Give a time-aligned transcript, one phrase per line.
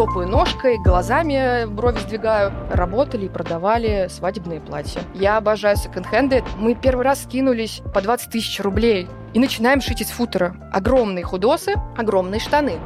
[0.00, 2.52] топаю ножкой, глазами брови сдвигаю.
[2.70, 5.02] Работали и продавали свадебные платья.
[5.12, 6.42] Я обожаю секонд-хенды.
[6.56, 10.56] Мы первый раз скинулись по 20 тысяч рублей и начинаем шить из футера.
[10.72, 12.78] Огромные худосы, огромные штаны.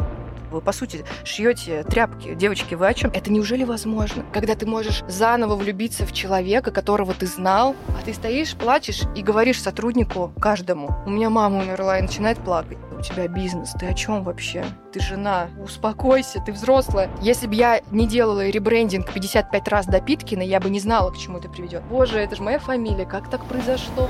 [0.55, 2.33] Вы, по сути, шьете тряпки.
[2.35, 3.11] Девочки, вы о чем?
[3.13, 4.25] Это неужели возможно?
[4.33, 9.23] Когда ты можешь заново влюбиться в человека, которого ты знал, а ты стоишь, плачешь и
[9.23, 12.79] говоришь сотруднику каждому, у меня мама умерла, и начинает плакать.
[12.97, 14.65] У тебя бизнес, ты о чем вообще?
[14.93, 17.11] Ты жена, успокойся, ты взрослая.
[17.21, 21.19] Если бы я не делала ребрендинг 55 раз до Питкина, я бы не знала, к
[21.19, 21.83] чему это приведет.
[21.91, 24.09] Боже, это же моя фамилия, как так произошло?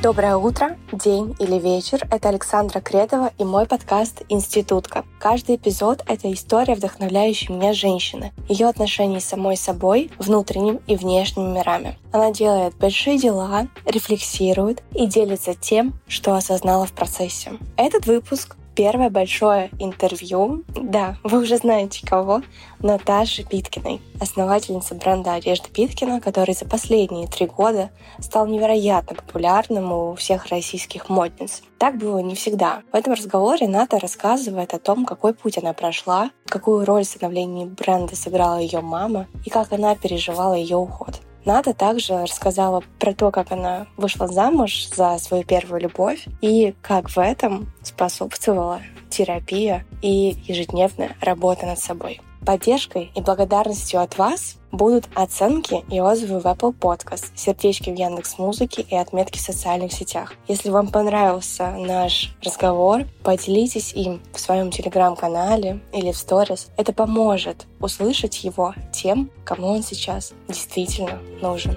[0.00, 2.06] Доброе утро, день или вечер.
[2.12, 5.04] Это Александра Кредова и мой подкаст «Институтка».
[5.18, 11.52] Каждый эпизод— это история вдохновляющей меня женщины, ее отношений с самой собой, внутренним и внешним
[11.52, 11.98] мирами.
[12.12, 17.54] Она делает большие дела, рефлексирует и делится тем, что осознала в процессе.
[17.76, 22.42] Этот выпуск первое большое интервью, да, вы уже знаете кого,
[22.78, 27.90] Наташи Питкиной, основательница бренда одежды Питкина, который за последние три года
[28.20, 31.62] стал невероятно популярным у всех российских модниц.
[31.78, 32.82] Так было не всегда.
[32.92, 37.64] В этом разговоре Ната рассказывает о том, какой путь она прошла, какую роль в становлении
[37.64, 41.20] бренда сыграла ее мама и как она переживала ее уход.
[41.44, 47.10] Ната также рассказала про то, как она вышла замуж за свою первую любовь и как
[47.10, 52.20] в этом способствовала терапия и ежедневная работа над собой.
[52.44, 58.38] Поддержкой и благодарностью от вас будут оценки и отзывы в Apple Podcast, сердечки в Яндекс
[58.38, 60.34] Музыке и отметки в социальных сетях.
[60.46, 66.68] Если вам понравился наш разговор, поделитесь им в своем телеграм-канале или в сторис.
[66.76, 71.76] Это поможет услышать его тем, кому он сейчас действительно нужен.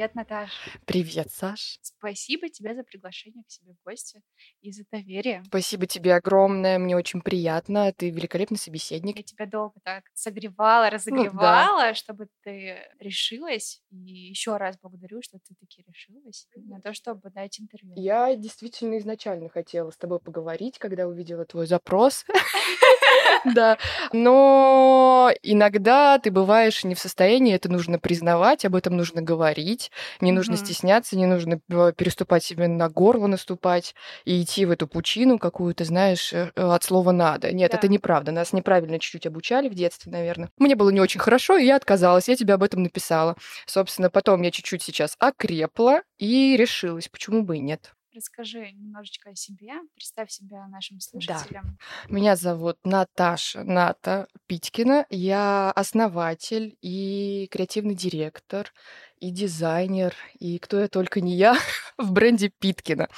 [0.00, 0.70] Привет, Наташа.
[0.86, 1.78] Привет, Саш.
[1.82, 4.22] Спасибо тебе за приглашение к себе в гости
[4.62, 5.42] и за доверие.
[5.44, 7.92] Спасибо тебе огромное, мне очень приятно.
[7.92, 9.18] Ты великолепный собеседник.
[9.18, 11.94] Я тебя долго так согревала, разогревала, ну, да.
[11.94, 13.82] чтобы ты решилась.
[13.90, 13.96] И
[14.30, 17.92] еще раз благодарю, что ты таки решилась на то, чтобы дать интервью.
[17.96, 22.24] Я действительно изначально хотела с тобой поговорить, когда увидела твой запрос.
[23.44, 23.78] Да.
[24.12, 29.90] Но иногда ты бываешь не в состоянии, это нужно признавать, об этом нужно говорить,
[30.20, 34.86] не нужно стесняться, не нужно э, переступать себе на горло, наступать и идти в эту
[34.86, 37.52] пучину какую-то, знаешь, э, от слова «надо».
[37.52, 38.32] Нет, это неправда.
[38.32, 40.50] Нас неправильно чуть-чуть обучали в детстве, наверное.
[40.58, 43.36] Мне было не очень хорошо, и я отказалась, я тебе об этом написала.
[43.66, 47.92] Собственно, потом я чуть-чуть сейчас окрепла и решилась, почему бы и нет.
[48.12, 51.78] Расскажи немножечко о себе, представь себя нашим слушателям.
[52.08, 52.14] Да.
[52.14, 55.06] Меня зовут Наташа Ната Питькина.
[55.10, 58.72] Я основатель и креативный директор
[59.20, 61.56] и дизайнер, и кто я только не я
[61.98, 63.08] в бренде Питкина.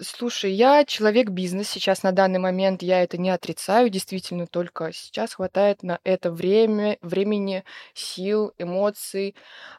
[0.00, 5.34] Слушай, я человек бизнес, сейчас на данный момент я это не отрицаю, действительно только сейчас
[5.34, 7.64] хватает на это время, времени,
[7.94, 9.34] сил, эмоций.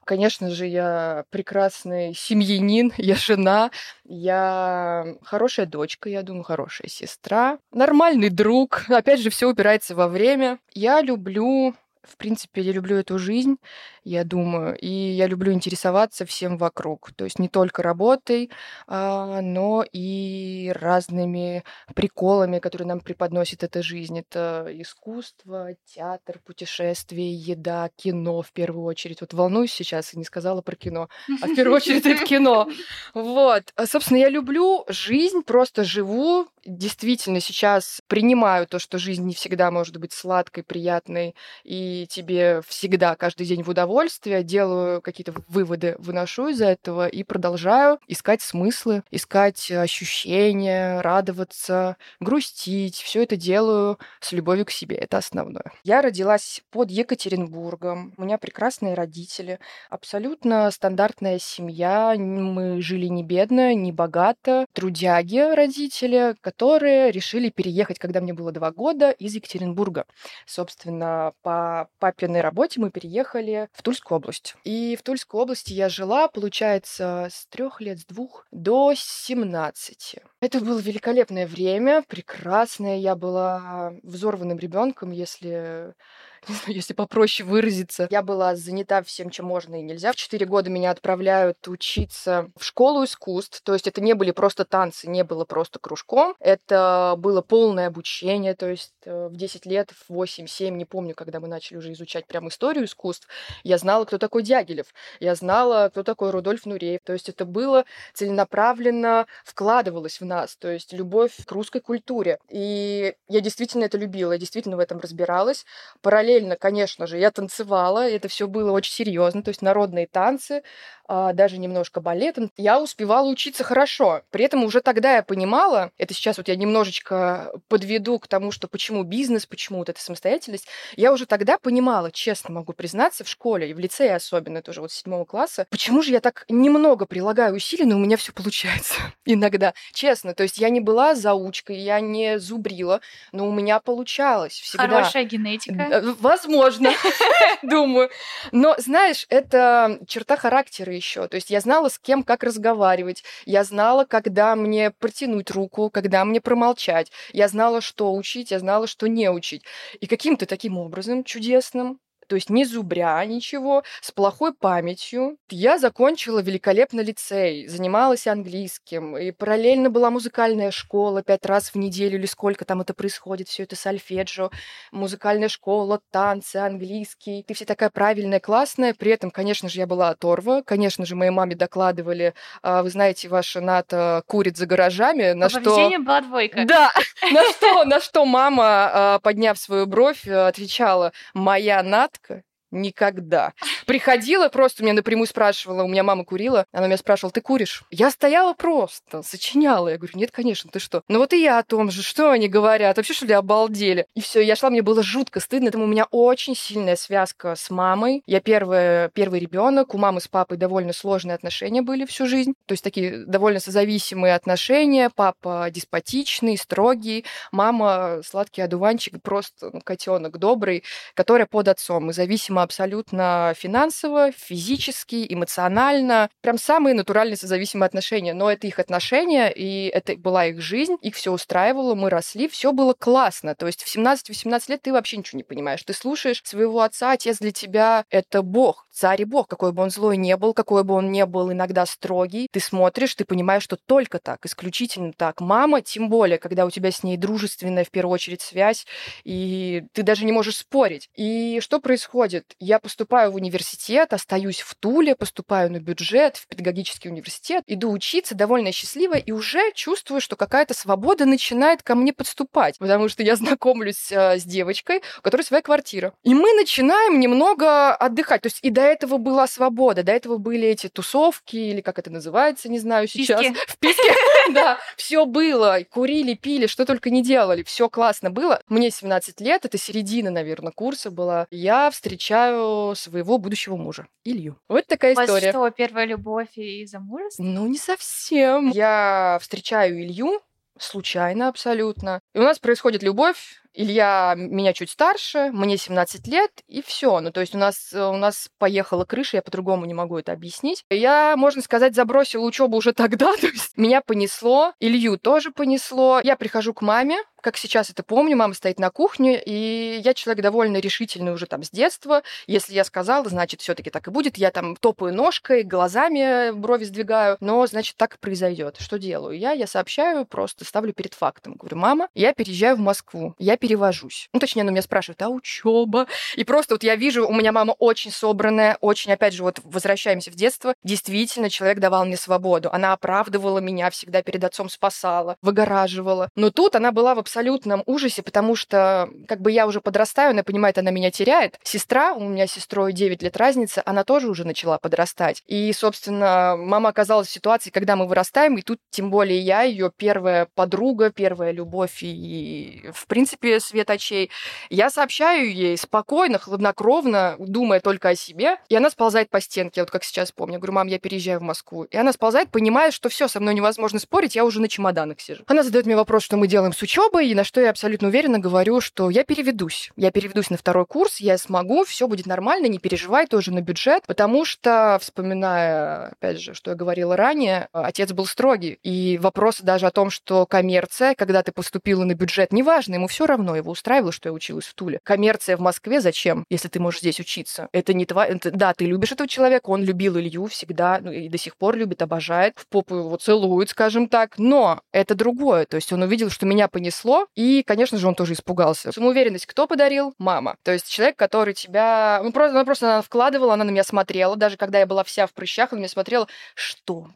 [0.06, 3.72] Конечно же, я прекрасный семьянин, я жена,
[4.06, 8.86] я хорошая дочка, я думаю, хорошая сестра, нормальный друг.
[8.90, 10.60] Опять же, все упирается во время.
[10.74, 13.58] Я люблю в принципе, я люблю эту жизнь,
[14.04, 17.12] я думаю, и я люблю интересоваться всем вокруг.
[17.16, 18.50] То есть не только работой,
[18.88, 21.64] а, но и разными
[21.96, 24.20] приколами, которые нам преподносит эта жизнь.
[24.20, 29.22] Это искусство, театр, путешествия, еда, кино в первую очередь.
[29.22, 31.10] Вот волнуюсь сейчас и не сказала про кино,
[31.42, 32.70] а в первую очередь это кино.
[33.14, 33.74] Вот.
[33.76, 39.72] А, собственно, я люблю жизнь, просто живу, действительно сейчас принимаю то, что жизнь не всегда
[39.72, 46.50] может быть сладкой, приятной и тебе всегда каждый день в удовольствие, делаю какие-то выводы, выношу
[46.50, 52.98] из этого и продолжаю искать смыслы, искать ощущения, радоваться, грустить.
[52.98, 54.96] Все это делаю с любовью к себе.
[54.98, 55.72] Это основное.
[55.84, 58.14] Я родилась под Екатеринбургом.
[58.18, 59.60] У меня прекрасные родители.
[59.90, 62.14] Абсолютно стандартная семья.
[62.18, 64.66] Мы жили не бедно, не богато.
[64.74, 70.06] Трудяги родители, которые решили переехать, когда мне было два года, из Екатеринбурга.
[70.46, 74.56] Собственно, по папиной работе мы переехали в Тульскую область.
[74.64, 80.16] И в Тульской области я жила, получается, с трех лет, с двух до 17.
[80.42, 82.98] Это было великолепное время, прекрасное.
[82.98, 85.94] Я была взорванным ребенком, если
[86.48, 88.08] не знаю, если попроще выразиться.
[88.10, 90.12] Я была занята всем, чем можно и нельзя.
[90.12, 93.62] В четыре года меня отправляют учиться в школу искусств.
[93.64, 96.36] То есть это не были просто танцы, не было просто кружком.
[96.40, 98.56] Это было полное обучение.
[98.56, 102.26] То есть э, в 10 лет, в 8-7, не помню, когда мы начали уже изучать
[102.26, 103.28] прям историю искусств,
[103.64, 104.88] я знала, кто такой Дягилев.
[105.20, 107.02] Я знала, кто такой Рудольф Нуреев.
[107.04, 110.56] То есть это было целенаправленно вкладывалось в нас.
[110.56, 112.40] То есть любовь к русской культуре.
[112.50, 115.66] И я действительно это любила, я действительно в этом разбиралась.
[116.02, 116.29] Параллельно,
[116.60, 120.64] конечно же, я танцевала, это все было очень серьезно, то есть народные танцы,
[121.12, 122.52] а, даже немножко балетом.
[122.56, 124.22] Я успевала учиться хорошо.
[124.30, 128.68] При этом уже тогда я понимала, это сейчас вот я немножечко подведу к тому, что
[128.68, 133.68] почему бизнес, почему вот эта самостоятельность, я уже тогда понимала, честно могу признаться, в школе
[133.68, 137.56] и в лицее особенно, тоже вот с седьмого класса, почему же я так немного прилагаю
[137.56, 138.94] усилий, но у меня все получается
[139.26, 139.74] иногда.
[139.94, 144.88] Честно, то есть я не была заучкой, я не зубрила, но у меня получалось всегда.
[144.88, 146.14] Хорошая генетика.
[146.20, 146.92] Возможно,
[147.62, 148.10] думаю.
[148.52, 151.28] Но, знаешь, это черта характера еще.
[151.28, 153.24] То есть я знала, с кем как разговаривать.
[153.46, 157.12] Я знала, когда мне протянуть руку, когда мне промолчать.
[157.34, 159.64] Я знала, что учить, я знала, что не учить.
[160.00, 162.00] И каким-то таким образом чудесным
[162.30, 165.38] то есть не зубря ничего, с плохой памятью.
[165.50, 172.20] Я закончила великолепно лицей, занималась английским, и параллельно была музыкальная школа пять раз в неделю
[172.20, 174.52] или сколько там это происходит, все это сальфеджио,
[174.92, 177.44] музыкальная школа, танцы, английский.
[177.48, 178.94] Ты вся такая правильная, классная.
[178.94, 180.62] При этом, конечно же, я была оторва.
[180.62, 185.60] Конечно же, моей маме докладывали, а, вы знаете, ваша Ната курит за гаражами, на По
[185.60, 185.90] что...
[186.00, 186.66] была двойка.
[186.66, 186.92] Да,
[187.32, 192.42] на что, на что мама, а, подняв свою бровь, отвечала, моя Ната Okay.
[192.72, 193.54] Никогда.
[193.86, 197.84] Приходила просто, меня напрямую спрашивала, у меня мама курила, она меня спрашивала, ты куришь?
[197.90, 199.90] Я стояла просто, сочиняла.
[199.90, 201.02] Я говорю, нет, конечно, ты что?
[201.08, 204.06] Ну вот и я о том же, что они говорят, вообще что ли обалдели?
[204.14, 207.70] И все, я шла, мне было жутко стыдно, там у меня очень сильная связка с
[207.72, 208.22] мамой.
[208.28, 212.74] Я первая, первый ребенок, у мамы с папой довольно сложные отношения были всю жизнь, то
[212.74, 220.84] есть такие довольно созависимые отношения, папа деспотичный, строгий, мама сладкий одуванчик, просто ну, котенок добрый,
[221.16, 226.30] которая под отцом, мы зависимы зависима абсолютно финансово, физически, эмоционально.
[226.42, 228.34] Прям самые натуральные созависимые отношения.
[228.34, 232.72] Но это их отношения, и это была их жизнь, их все устраивало, мы росли, все
[232.72, 233.56] было классно.
[233.56, 235.84] То есть в 17-18 лет ты вообще ничего не понимаешь.
[235.84, 239.90] Ты слушаешь своего отца, отец для тебя— это бог, царь и бог, какой бы он
[239.90, 242.48] злой не был, какой бы он не был иногда строгий.
[242.52, 245.42] Ты смотришь, ты понимаешь, что только так, исключительно так.
[245.42, 248.86] Мама, тем более, когда у тебя с ней дружественная, в первую очередь, связь,
[249.24, 251.10] и ты даже не можешь спорить.
[251.16, 252.49] И что происходит?
[252.60, 258.36] Я поступаю в университет, остаюсь в Туле, поступаю на бюджет, в педагогический университет, иду учиться,
[258.36, 263.36] довольно счастливая, и уже чувствую, что какая-то свобода начинает ко мне подступать, потому что я
[263.38, 266.14] знакомлюсь э, с девочкой, у которой своя квартира.
[266.24, 268.42] И мы начинаем немного отдыхать.
[268.42, 272.10] То есть и до этого была свобода, до этого были эти тусовки, или как это
[272.10, 273.42] называется, не знаю сейчас.
[273.42, 273.56] Писки.
[273.68, 274.14] В писке,
[274.54, 275.80] да, все было.
[275.90, 277.64] Курили, пили, что только не делали.
[277.64, 278.62] Все классно было.
[278.68, 281.48] Мне 17 лет, это середина, наверное, курса была.
[281.52, 284.58] Я встречаю встречаю своего будущего мужа, Илью.
[284.68, 285.50] Вот такая У вас история.
[285.50, 287.44] что, первая любовь и замужество?
[287.44, 288.70] Ну, не совсем.
[288.70, 290.42] Я встречаю Илью
[290.80, 292.22] случайно абсолютно.
[292.34, 293.62] И у нас происходит любовь.
[293.74, 297.20] Илья меня чуть старше, мне 17 лет, и все.
[297.20, 300.84] Ну, то есть у нас, у нас поехала крыша, я по-другому не могу это объяснить.
[300.90, 306.20] Я, можно сказать, забросила учебу уже тогда, то есть меня понесло, Илью тоже понесло.
[306.24, 310.44] Я прихожу к маме, как сейчас это помню, мама стоит на кухне, и я человек
[310.44, 312.24] довольно решительный уже там с детства.
[312.48, 314.38] Если я сказала, значит, все таки так и будет.
[314.38, 318.78] Я там топаю ножкой, глазами брови сдвигаю, но, значит, так и произойдет.
[318.80, 319.38] Что делаю?
[319.38, 321.54] Я, я сообщаю, просто ставлю перед фактом.
[321.54, 324.30] Говорю, мама, я переезжаю в Москву, я перевожусь.
[324.34, 326.08] Ну, точнее, она меня спрашивает, а учеба?
[326.36, 330.32] И просто вот я вижу, у меня мама очень собранная, очень, опять же, вот возвращаемся
[330.32, 330.74] в детство.
[330.84, 332.70] Действительно, человек давал мне свободу.
[332.72, 336.30] Она оправдывала меня, всегда перед отцом спасала, выгораживала.
[336.36, 340.42] Но тут она была в абсолютном ужасе, потому что как бы я уже подрастаю, она
[340.42, 341.60] понимает, она меня теряет.
[341.64, 345.44] Сестра, у меня с сестрой 9 лет разница, она тоже уже начала подрастать.
[345.46, 349.92] И, собственно, мама оказалась в ситуации, когда мы вырастаем, и тут тем более я, ее
[349.96, 354.32] первая подруга, первая любовь и, в принципе, свет очей.
[354.72, 359.92] Я сообщаю ей спокойно, хладнокровно, думая только о себе, и она сползает по стенке, вот
[359.92, 360.58] как сейчас помню.
[360.58, 361.84] Говорю, мам, я переезжаю в Москву.
[361.84, 365.44] И она сползает, понимая, что все, со мной невозможно спорить, я уже на чемоданах сижу.
[365.46, 368.40] Она задает мне вопрос, что мы делаем с учебой, и на что я абсолютно уверенно
[368.40, 369.92] говорю, что я переведусь.
[369.96, 374.04] Я переведусь на второй курс, я смогу, все будет нормально, не переживай тоже на бюджет,
[374.08, 379.88] потому что, вспоминая, опять же, что я говорила ранее, отец был строгий, и вопросы даже
[379.88, 384.12] о том, что коммерция, когда ты поступила на бюджет, неважно, ему все равно, его устраивало,
[384.12, 385.00] что я училась в Туле.
[385.04, 387.68] Коммерция в Москве зачем, если ты можешь здесь учиться?
[387.72, 388.38] Это не твоя...
[388.44, 392.02] Да, ты любишь этого человека, он любил Илью всегда, ну, и до сих пор любит,
[392.02, 395.66] обожает, в попу его целует, скажем так, но это другое.
[395.66, 398.92] То есть он увидел, что меня понесло, и, конечно же, он тоже испугался.
[398.92, 400.14] Самоуверенность кто подарил?
[400.18, 400.56] Мама.
[400.64, 402.22] То есть человек, который тебя...
[402.24, 405.28] Ну, просто, она просто она вкладывала, она на меня смотрела, даже когда я была вся
[405.28, 407.08] в прыщах, она меня смотрела, что,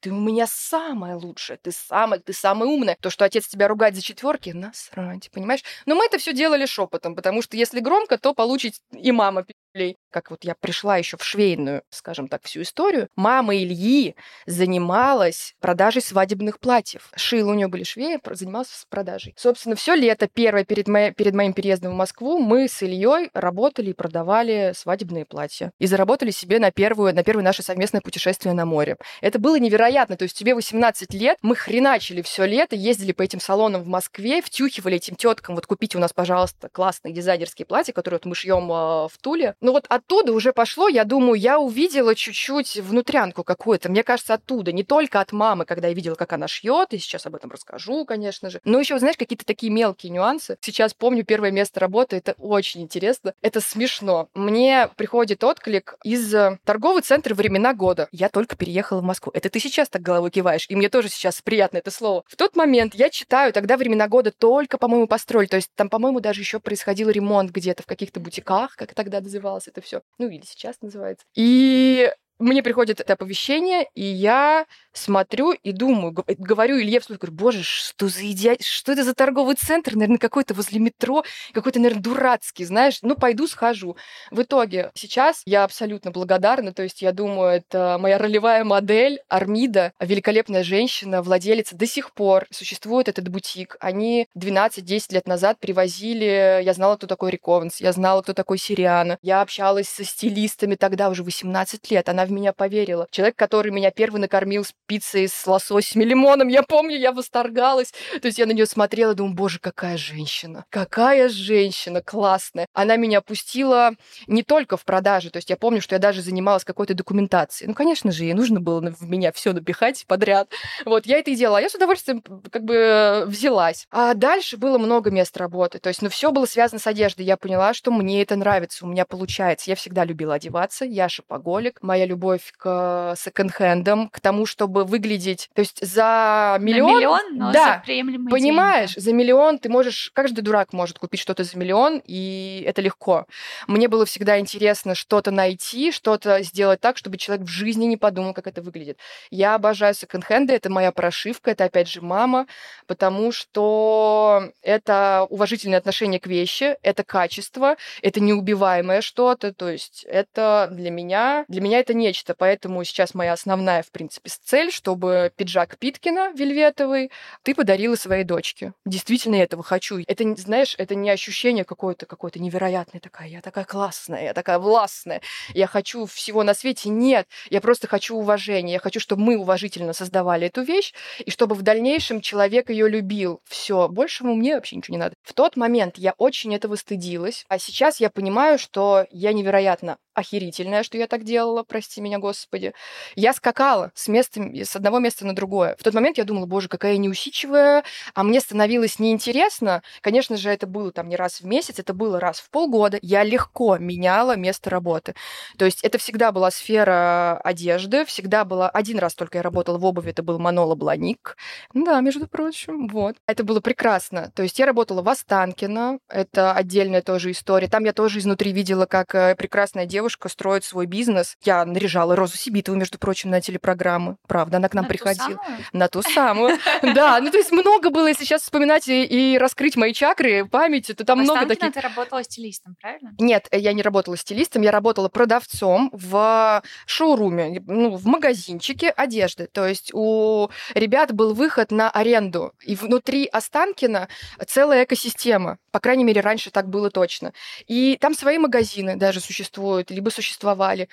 [0.00, 2.96] ты у меня самая лучшая, ты самая, ты самая умная.
[3.00, 5.62] То, что отец тебя ругает за четверки, насрать, понимаешь?
[5.86, 9.96] Но мы это все делали шепотом, потому что если громко, то получит и мама пи***лей.
[10.10, 13.08] Как вот я пришла еще в швейную, скажем так, всю историю.
[13.16, 14.14] Мама Ильи
[14.46, 17.10] занималась продажей свадебных платьев.
[17.16, 19.34] Шила у нее были швеи, занималась с продажей.
[19.36, 21.12] Собственно, все лето первое перед, мо...
[21.12, 25.72] перед моим переездом в Москву мы с Ильей работали и продавали свадебные платья.
[25.78, 28.96] И заработали себе на, первую, на первое наше совместное путешествие на море.
[29.20, 30.16] Это было невероятно.
[30.16, 34.42] То есть тебе 18 лет, мы хреначили все лето, ездили по этим салонам в Москве,
[34.42, 38.64] втюхивали этим теткам, вот купите у нас, пожалуйста, классные дизайнерские платья, которые вот мы шьем
[38.64, 39.54] э, в Туле.
[39.60, 43.88] Ну вот оттуда уже пошло, я думаю, я увидела чуть-чуть внутрянку какую-то.
[43.88, 47.24] Мне кажется, оттуда, не только от мамы, когда я видела, как она шьет, и сейчас
[47.26, 48.60] об этом расскажу, конечно же.
[48.64, 50.58] Но еще, знаешь, какие-то такие мелкие нюансы.
[50.60, 54.28] Сейчас помню первое место работы, это очень интересно, это смешно.
[54.34, 58.08] Мне приходит отклик из э, торгового центра «Времена года».
[58.10, 59.30] Я только переехала в Москву.
[59.36, 62.24] Это ты сейчас так головой киваешь, и мне тоже сейчас приятно это слово.
[62.26, 66.20] В тот момент я читаю, тогда времена года только, по-моему, построили, то есть там, по-моему,
[66.20, 70.42] даже еще происходил ремонт где-то в каких-то бутиках, как тогда называлось это все, ну или
[70.46, 71.26] сейчас называется.
[71.34, 77.62] И мне приходит это оповещение, и я смотрю и думаю, говорю Илье вслух, говорю, боже,
[77.62, 82.64] что за идея, что это за торговый центр, наверное, какой-то возле метро, какой-то, наверное, дурацкий,
[82.64, 83.96] знаешь, ну, пойду схожу.
[84.30, 89.92] В итоге сейчас я абсолютно благодарна, то есть я думаю, это моя ролевая модель, Армида,
[90.00, 93.76] великолепная женщина, владелица, до сих пор существует этот бутик.
[93.80, 99.18] Они 12-10 лет назад привозили, я знала, кто такой Рекованс, я знала, кто такой Сириана,
[99.22, 103.06] я общалась со стилистами тогда уже 18 лет, она в меня поверила.
[103.10, 107.92] Человек, который меня первый накормил с пиццей с лососем и лимоном, я помню, я восторгалась.
[108.20, 112.66] То есть я на нее смотрела и думаю, боже, какая женщина, какая женщина классная.
[112.72, 113.92] Она меня пустила
[114.26, 117.68] не только в продаже, то есть я помню, что я даже занималась какой-то документацией.
[117.68, 120.48] Ну, конечно же, ей нужно было в меня все напихать подряд.
[120.84, 121.58] Вот, я это и делала.
[121.58, 123.86] Я с удовольствием как бы взялась.
[123.90, 125.78] А дальше было много мест работы.
[125.78, 127.24] То есть, ну, все было связано с одеждой.
[127.24, 129.70] Я поняла, что мне это нравится, у меня получается.
[129.70, 131.78] Я всегда любила одеваться, я шопоголик.
[131.82, 132.15] Моя любовь
[132.56, 135.50] к секонд-хендам, к тому, чтобы выглядеть...
[135.54, 136.92] То есть за миллион...
[136.92, 137.92] На миллион, но да, за
[138.30, 139.04] Понимаешь, деньги.
[139.04, 140.10] за миллион ты можешь...
[140.14, 143.26] Каждый дурак может купить что-то за миллион, и это легко.
[143.66, 148.34] Мне было всегда интересно что-то найти, что-то сделать так, чтобы человек в жизни не подумал,
[148.34, 148.98] как это выглядит.
[149.30, 152.46] Я обожаю секонд-хенды, это моя прошивка, это опять же мама,
[152.86, 160.68] потому что это уважительное отношение к вещи, это качество, это неубиваемое что-то, то есть это
[160.72, 165.76] для меня, для меня это нечто, поэтому сейчас моя основная, в принципе, цель, чтобы пиджак
[165.78, 167.10] Питкина вельветовый
[167.42, 168.72] ты подарила своей дочке.
[168.84, 169.98] Действительно этого хочу.
[170.06, 175.20] Это, знаешь, это не ощущение какое-то, какое-то невероятное такая, я такая классная, я такая властная,
[175.52, 176.90] я хочу всего на свете.
[176.90, 180.94] Нет, я просто хочу уважения, я хочу, чтобы мы уважительно создавали эту вещь,
[181.24, 183.40] и чтобы в дальнейшем человек ее любил.
[183.44, 185.14] Все, большему мне вообще ничего не надо.
[185.22, 190.82] В тот момент я очень этого стыдилась, а сейчас я понимаю, что я невероятно охерительная,
[190.82, 192.72] что я так делала, прости меня, Господи.
[193.14, 195.76] Я скакала с, места, с одного места на другое.
[195.78, 197.84] В тот момент я думала, боже, какая я неусидчивая,
[198.14, 199.82] а мне становилось неинтересно.
[200.00, 202.98] Конечно же, это было там не раз в месяц, это было раз в полгода.
[203.02, 205.14] Я легко меняла место работы.
[205.58, 208.68] То есть это всегда была сфера одежды, всегда была...
[208.70, 211.36] Один раз только я работала в обуви, это был Манола Бланик.
[211.74, 213.16] Да, между прочим, вот.
[213.26, 214.30] Это было прекрасно.
[214.34, 217.68] То есть я работала в Останкино, это отдельная тоже история.
[217.68, 221.36] Там я тоже изнутри видела, как э, прекрасная девушка строит свой бизнес.
[221.42, 224.16] Я наряжала Розу Сибитову, между прочим, на телепрограммы.
[224.26, 225.28] Правда, она к нам на приходила.
[225.28, 225.64] Ту самую?
[225.72, 226.58] На ту самую.
[226.96, 231.04] Да, ну то есть много было, если сейчас вспоминать и раскрыть мои чакры, память, то
[231.04, 231.72] там много таких...
[231.72, 233.14] ты работала стилистом, правильно?
[233.18, 239.48] Нет, я не работала стилистом, я работала продавцом в шоуруме, ну, в магазинчике одежды.
[239.52, 242.52] То есть у ребят был выход на аренду.
[242.62, 244.08] И внутри Останкина
[244.46, 245.58] целая экосистема.
[245.70, 247.32] По крайней мере, раньше так было точно.
[247.66, 250.88] И там свои магазины даже существуют, либо существовали.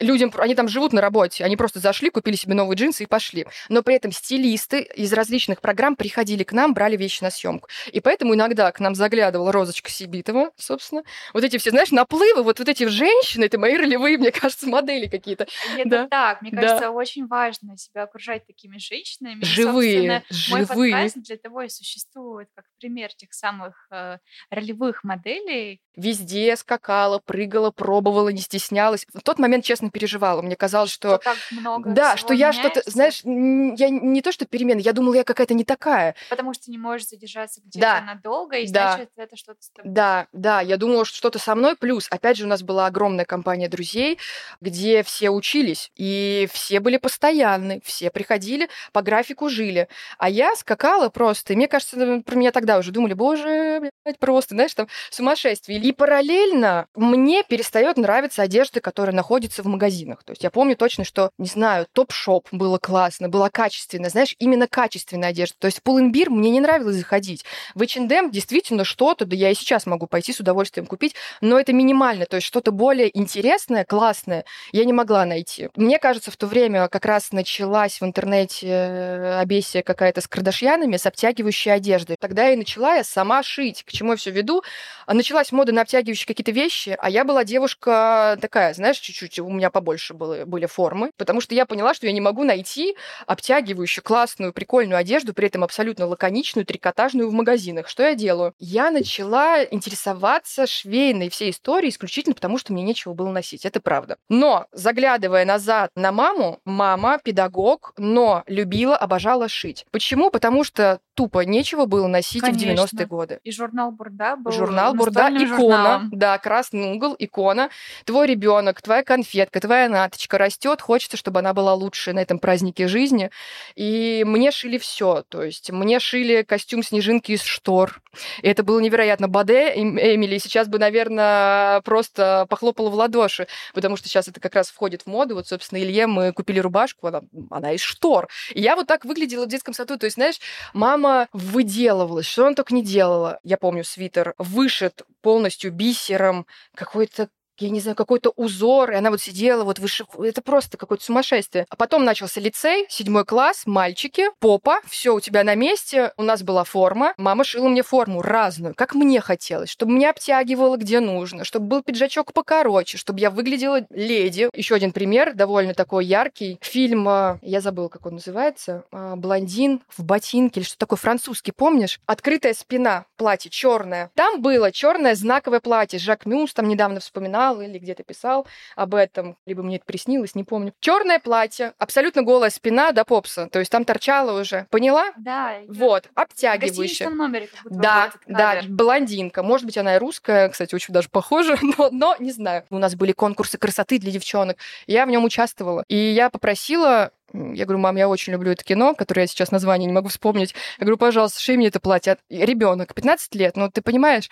[0.00, 3.46] Людям они там живут на работе, они просто зашли, купили себе новые джинсы и пошли.
[3.68, 7.68] Но при этом стилисты из различных программ приходили к нам, брали вещи на съемку.
[7.92, 11.02] И поэтому иногда к нам заглядывала Розочка Сибитова, собственно.
[11.34, 15.06] Вот эти все, знаешь, наплывы, вот, вот эти женщины, это мои ролевые, мне кажется, модели
[15.06, 15.46] какие-то.
[15.76, 16.08] Это да.
[16.08, 16.42] так.
[16.42, 16.90] Мне кажется, да.
[16.90, 19.42] очень важно себя окружать такими женщинами.
[19.42, 20.66] Живые, и, живые.
[20.66, 24.18] Мой подкаст для того и существует, как пример тех самых э,
[24.50, 25.80] ролевых моделей.
[25.96, 29.06] Везде скакала, прыгала, пробовала, не стеснялась.
[29.12, 30.17] В тот момент, честно, переживала.
[30.18, 31.16] Мне казалось, что...
[31.16, 35.14] что так много да, что я что-то, знаешь, я не то, что перемена, я думала,
[35.14, 36.14] я какая-то не такая.
[36.30, 38.00] Потому что не можешь задержаться где-то да.
[38.00, 38.94] надолго, и да.
[38.94, 39.92] значит, это что-то с тобой.
[39.92, 41.76] Да, да, я думала, что что-то со мной.
[41.76, 44.18] Плюс, опять же, у нас была огромная компания друзей,
[44.60, 49.88] где все учились, и все были постоянны, все приходили, по графику жили.
[50.18, 54.54] А я скакала просто, и мне кажется, про меня тогда уже думали, боже, блядь, просто,
[54.54, 55.78] знаешь, там сумасшествие.
[55.80, 59.66] И параллельно мне перестает нравиться одежда, которая находится в
[60.08, 60.24] магазинах.
[60.24, 64.66] То есть я помню точно, что, не знаю, топ-шоп было классно, было качественно, знаешь, именно
[64.66, 65.56] качественная одежда.
[65.58, 67.44] То есть в Pull&Bear мне не нравилось заходить.
[67.74, 71.72] В H&M действительно что-то, да я и сейчас могу пойти с удовольствием купить, но это
[71.72, 75.68] минимально, то есть что-то более интересное, классное я не могла найти.
[75.76, 80.96] Мне кажется, в то время как раз началась в интернете э, обессия какая-то с кардашьянами,
[80.96, 82.16] с обтягивающей одеждой.
[82.18, 83.84] Тогда и начала я сама шить.
[83.84, 84.62] К чему я все веду?
[85.06, 89.70] Началась мода на обтягивающие какие-то вещи, а я была девушка такая, знаешь, чуть-чуть, у меня
[89.70, 94.52] побольше было, были формы, потому что я поняла, что я не могу найти обтягивающую, классную,
[94.52, 97.88] прикольную одежду, при этом абсолютно лаконичную, трикотажную в магазинах.
[97.88, 98.54] Что я делаю?
[98.58, 103.64] Я начала интересоваться швейной всей историей исключительно потому, что мне нечего было носить.
[103.64, 104.16] Это правда.
[104.28, 109.86] Но, заглядывая назад на маму, мама педагог, но любила, обожала шить.
[109.90, 110.30] Почему?
[110.30, 112.86] Потому что тупо нечего было носить Конечно.
[112.86, 113.40] в 90-е годы.
[113.42, 115.46] И журнал Бурда был Журнал Бурда, икона.
[115.46, 116.10] Журналом.
[116.12, 117.70] Да, красный угол, икона.
[118.04, 122.88] Твой ребенок, твоя конфетка, твоя наточка растет, хочется, чтобы она была лучше на этом празднике
[122.88, 123.30] жизни.
[123.74, 125.24] И мне шили все.
[125.28, 128.00] То есть мне шили костюм снежинки из штор.
[128.42, 129.28] И это было невероятно.
[129.28, 134.70] Баде Эмили сейчас бы, наверное, просто похлопала в ладоши, потому что сейчас это как раз
[134.70, 135.34] входит в моду.
[135.34, 138.28] Вот, собственно, Илье мы купили рубашку, она, она из штор.
[138.52, 139.98] И я вот так выглядела в детском саду.
[139.98, 140.40] То есть, знаешь,
[140.72, 143.40] мама выделывалась, что она только не делала.
[143.44, 147.28] Я помню, свитер вышит полностью бисером, какой-то
[147.60, 150.04] я не знаю, какой-то узор, и она вот сидела, вот выше...
[150.18, 151.66] Это просто какое-то сумасшествие.
[151.68, 156.42] А потом начался лицей, седьмой класс, мальчики, попа, все у тебя на месте, у нас
[156.42, 157.14] была форма.
[157.16, 161.82] Мама шила мне форму разную, как мне хотелось, чтобы меня обтягивало где нужно, чтобы был
[161.82, 164.48] пиджачок покороче, чтобы я выглядела леди.
[164.54, 166.58] Еще один пример, довольно такой яркий.
[166.60, 171.52] Фильм, а, я забыла, как он называется, а, «Блондин в ботинке» или что такое, французский,
[171.52, 172.00] помнишь?
[172.06, 174.10] Открытая спина, платье черное.
[174.14, 175.98] Там было черное знаковое платье.
[175.98, 180.34] Жак Мюс там недавно вспоминал, читал или где-то писал об этом, либо мне это приснилось,
[180.34, 180.72] не помню.
[180.80, 184.66] Черное платье, абсолютно голая спина до попса, то есть там торчала уже.
[184.70, 185.12] Поняла?
[185.16, 185.58] Да.
[185.68, 187.08] Вот, обтягивающая.
[187.08, 189.42] Номере Да, да, блондинка.
[189.42, 192.64] Может быть, она и русская, кстати, очень даже похожа, но, но не знаю.
[192.70, 194.58] У нас были конкурсы красоты для девчонок.
[194.86, 195.84] Я в нем участвовала.
[195.88, 199.86] И я попросила я говорю, мам, я очень люблю это кино, которое я сейчас название
[199.86, 200.54] не могу вспомнить.
[200.78, 202.16] Я говорю, пожалуйста, шей мне это платье.
[202.30, 204.30] Ребенок, 15 лет, ну ты понимаешь,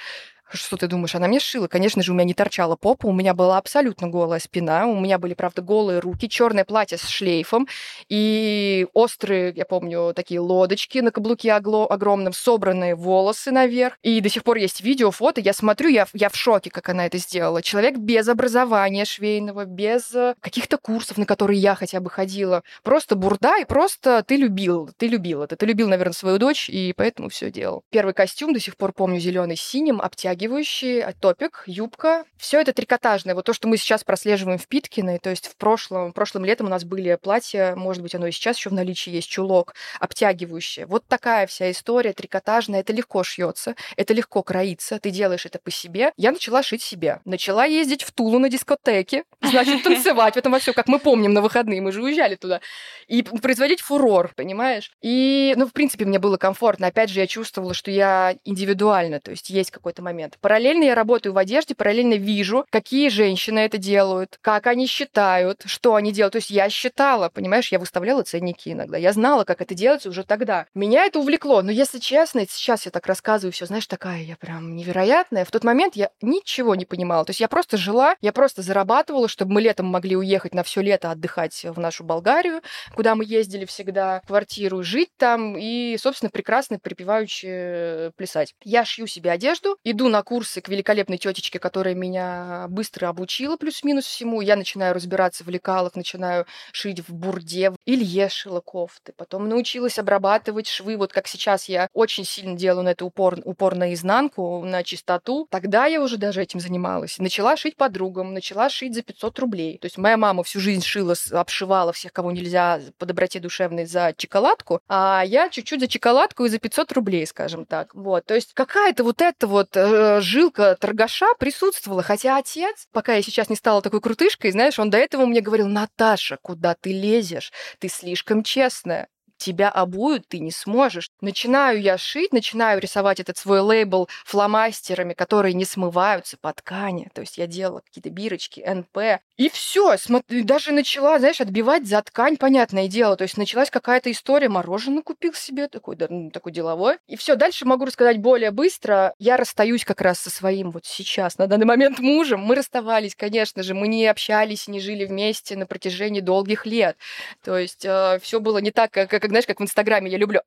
[0.53, 1.15] что ты думаешь?
[1.15, 1.67] Она мне шила.
[1.67, 5.19] Конечно же, у меня не торчала попа, у меня была абсолютно голая спина, у меня
[5.19, 7.67] были, правда, голые руки, черное платье с шлейфом
[8.09, 13.99] и острые, я помню, такие лодочки на каблуке огло- огромном, собранные волосы наверх.
[14.03, 15.41] И до сих пор есть видео, фото.
[15.41, 17.63] Я смотрю, я, я в шоке, как она это сделала.
[17.63, 22.63] Человек без образования швейного, без э, каких-то курсов, на которые я хотя бы ходила.
[22.83, 25.57] Просто бурда, и просто ты любил, ты любил это.
[25.57, 27.83] Ты любил, наверное, свою дочь, и поэтому все делал.
[27.91, 32.25] Первый костюм до сих пор помню зеленый с синим, обтягивающий обтягивающий, а, топик, юбка.
[32.37, 33.35] Все это трикотажное.
[33.35, 36.71] Вот то, что мы сейчас прослеживаем в Питкино, то есть в прошлом, прошлым летом у
[36.71, 40.87] нас были платья, может быть, оно и сейчас еще в наличии есть, чулок, обтягивающее.
[40.87, 42.81] Вот такая вся история трикотажная.
[42.81, 46.13] Это легко шьется, это легко кроится, ты делаешь это по себе.
[46.17, 47.21] Я начала шить себе.
[47.25, 51.33] Начала ездить в Тулу на дискотеке, значит, танцевать в этом во все, как мы помним,
[51.33, 52.61] на выходные, мы же уезжали туда.
[53.09, 54.93] И производить фурор, понимаешь?
[55.01, 56.89] И, ну, в принципе, мне было комфортно.
[56.89, 60.39] Опять же, я чувствовала, что я индивидуально, то есть есть какой-то момент момент.
[60.41, 65.95] Параллельно я работаю в одежде, параллельно вижу, какие женщины это делают, как они считают, что
[65.95, 66.33] они делают.
[66.33, 68.97] То есть я считала, понимаешь, я выставляла ценники иногда.
[68.97, 70.67] Я знала, как это делается уже тогда.
[70.75, 71.63] Меня это увлекло.
[71.63, 75.45] Но если честно, сейчас я так рассказываю все, знаешь, такая я прям невероятная.
[75.45, 77.25] В тот момент я ничего не понимала.
[77.25, 80.83] То есть я просто жила, я просто зарабатывала, чтобы мы летом могли уехать на все
[80.83, 82.63] лето отдыхать в нашу Болгарию,
[82.95, 88.55] куда мы ездили всегда, квартиру, жить там и, собственно, прекрасно припеваючи плясать.
[88.65, 93.59] Я шью себе одежду, иду на на курсы к великолепной тетечке, которая меня быстро обучила
[93.59, 94.41] плюс-минус всему.
[94.41, 97.73] Я начинаю разбираться в лекалах, начинаю шить в бурде.
[97.85, 99.13] Илье шила кофты.
[99.15, 100.97] Потом научилась обрабатывать швы.
[100.97, 105.47] Вот как сейчас я очень сильно делаю на это упор, упор на изнанку, на чистоту.
[105.51, 107.19] Тогда я уже даже этим занималась.
[107.19, 109.77] Начала шить подругам, начала шить за 500 рублей.
[109.77, 114.15] То есть моя мама всю жизнь шила, обшивала всех, кого нельзя по доброте душевной за
[114.17, 117.95] чоколадку, а я чуть-чуть за чоколадку и за 500 рублей, скажем так.
[117.95, 118.25] Вот.
[118.25, 122.03] То есть какая-то вот эта вот э, жилка торгаша присутствовала.
[122.03, 125.69] Хотя отец, пока я сейчас не стала такой крутышкой, знаешь, он до этого мне говорил,
[125.69, 127.53] Наташа, куда ты лезешь?
[127.79, 129.09] Ты слишком честная
[129.47, 131.09] тебя обуют ты не сможешь.
[131.21, 137.09] Начинаю я шить, начинаю рисовать этот свой лейбл фломастерами, которые не смываются по ткани.
[137.15, 139.21] То есть я делала какие-то бирочки, НП.
[139.37, 139.97] И все,
[140.29, 143.17] даже начала, знаешь, отбивать за ткань, понятное дело.
[143.17, 146.97] То есть началась какая-то история, мороженое купил себе, такой, да, такой деловой.
[147.07, 149.15] И все, дальше могу рассказать более быстро.
[149.19, 152.41] Я расстаюсь как раз со своим вот сейчас, на данный момент мужем.
[152.41, 156.97] Мы расставались, конечно же, мы не общались, не жили вместе на протяжении долгих лет.
[157.45, 160.41] То есть э, все было не так, как, как, знаешь, как в Инстаграме я люблю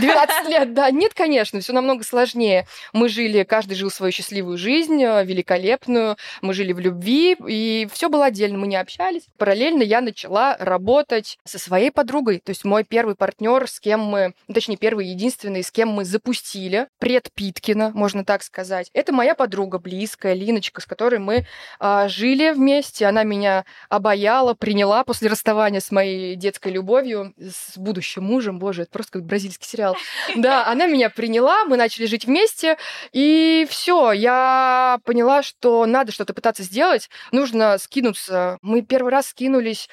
[0.00, 0.74] 12 лет.
[0.74, 2.66] Да, нет, конечно, все намного сложнее.
[2.92, 6.16] Мы жили, каждый жил свою счастливую жизнь, э, великолепную.
[6.42, 9.22] Мы жили в любви, и все было отдельно, мы не общались.
[9.38, 12.40] Параллельно я начала работать со своей подругой.
[12.40, 16.04] То есть мой первый партнер, с кем мы, ну, точнее, первый единственный, с кем мы
[16.04, 18.90] запустили пред Питкина, можно так сказать.
[18.92, 21.46] Это моя подруга близкая, Линочка, с которой мы
[21.78, 23.06] а, жили вместе.
[23.06, 28.58] Она меня обаяла, приняла после расставания с моей детской любовью, с будущим мужем.
[28.58, 29.96] Боже, это просто как бразильский сериал.
[30.36, 32.76] Да, она меня приняла, мы начали жить вместе,
[33.12, 38.58] и все, я поняла, что надо что-то пытаться сделать, нужно скинуться.
[38.62, 39.88] Мы первый раз скинулись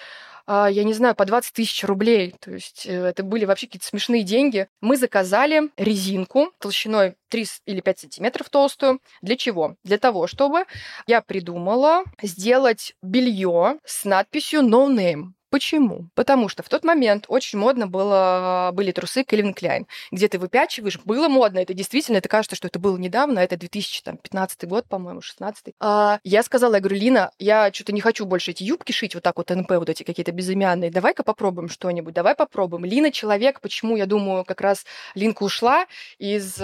[0.49, 2.33] а, я не знаю, по 20 тысяч рублей.
[2.39, 4.69] То есть э, это были вообще какие-то смешные деньги.
[4.79, 9.01] Мы заказали резинку толщиной 3 или 5 сантиметров толстую.
[9.21, 9.75] Для чего?
[9.83, 10.63] Для того, чтобы
[11.05, 15.33] я придумала сделать белье с надписью No Name.
[15.49, 16.09] Почему?
[16.13, 20.99] Потому что в тот момент очень модно было, были трусы Кельвин Кляйн, где ты выпячиваешь.
[21.05, 25.73] Было модно, это действительно, это кажется, что это было недавно, это 2015 год, по-моему, 16
[25.79, 29.23] а, Я сказала, я говорю, Лина, я что-то не хочу больше эти юбки шить, вот
[29.23, 30.91] так вот НП, вот эти какие-то безымянные.
[30.91, 32.83] Давай-ка попробуем что-нибудь, давай попробуем.
[32.83, 35.85] Лина человек, почему, я думаю, как раз Линка ушла
[36.17, 36.63] из э,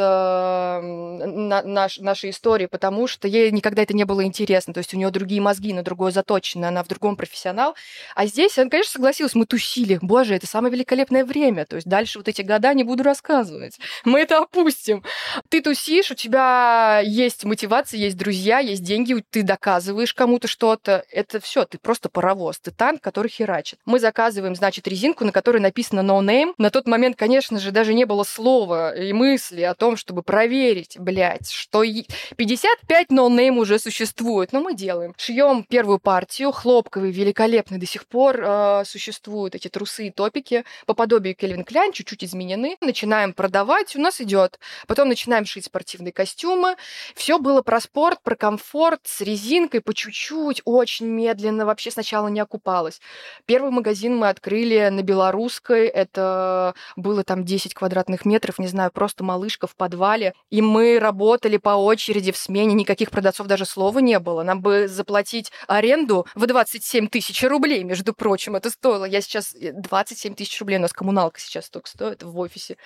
[0.82, 4.74] на, наш, нашей истории, потому что ей никогда это не было интересно.
[4.74, 7.76] То есть у нее другие мозги, на другое заточены, она в другом профессионал.
[8.13, 9.99] А здесь конечно, согласилась, мы тусили.
[10.01, 11.67] Боже, это самое великолепное время.
[11.67, 13.77] То есть дальше вот эти года не буду рассказывать.
[14.03, 15.03] Мы это опустим.
[15.49, 21.05] Ты тусишь, у тебя есть мотивация, есть друзья, есть деньги, ты доказываешь кому-то что-то.
[21.12, 23.77] Это все, ты просто паровоз, ты танк, который херачит.
[23.86, 26.55] Мы заказываем, значит, резинку, на которой написано no name.
[26.57, 30.97] На тот момент, конечно же, даже не было слова и мысли о том, чтобы проверить,
[30.97, 34.51] блядь, что 55 no name уже существует.
[34.51, 35.13] Но мы делаем.
[35.17, 38.43] Шьем первую партию, хлопковый, великолепный до сих пор,
[38.82, 42.78] э, существуют эти трусы и топики по подобию Кельвин Кляйн, чуть-чуть изменены.
[42.82, 44.60] Начинаем продавать, у нас идет.
[44.88, 46.76] Потом начинаем шить спортивные костюмы.
[47.15, 51.65] Все было про спорт, про комфорт, с резинкой по чуть-чуть, очень медленно.
[51.65, 53.02] Вообще сначала не окупалось.
[53.45, 55.88] Первый магазин мы открыли на Белорусской.
[55.88, 60.34] Это было там 10 квадратных метров, не знаю, просто малышка в подвале.
[60.49, 62.73] И мы работали по очереди в смене.
[62.73, 64.43] Никаких продавцов даже слова не было.
[64.43, 69.05] Нам бы заплатить аренду в 27 тысяч рублей, между прочим чем это стоило.
[69.05, 72.77] Я сейчас 27 э, тысяч рублей, у нас коммуналка сейчас только стоит в офисе.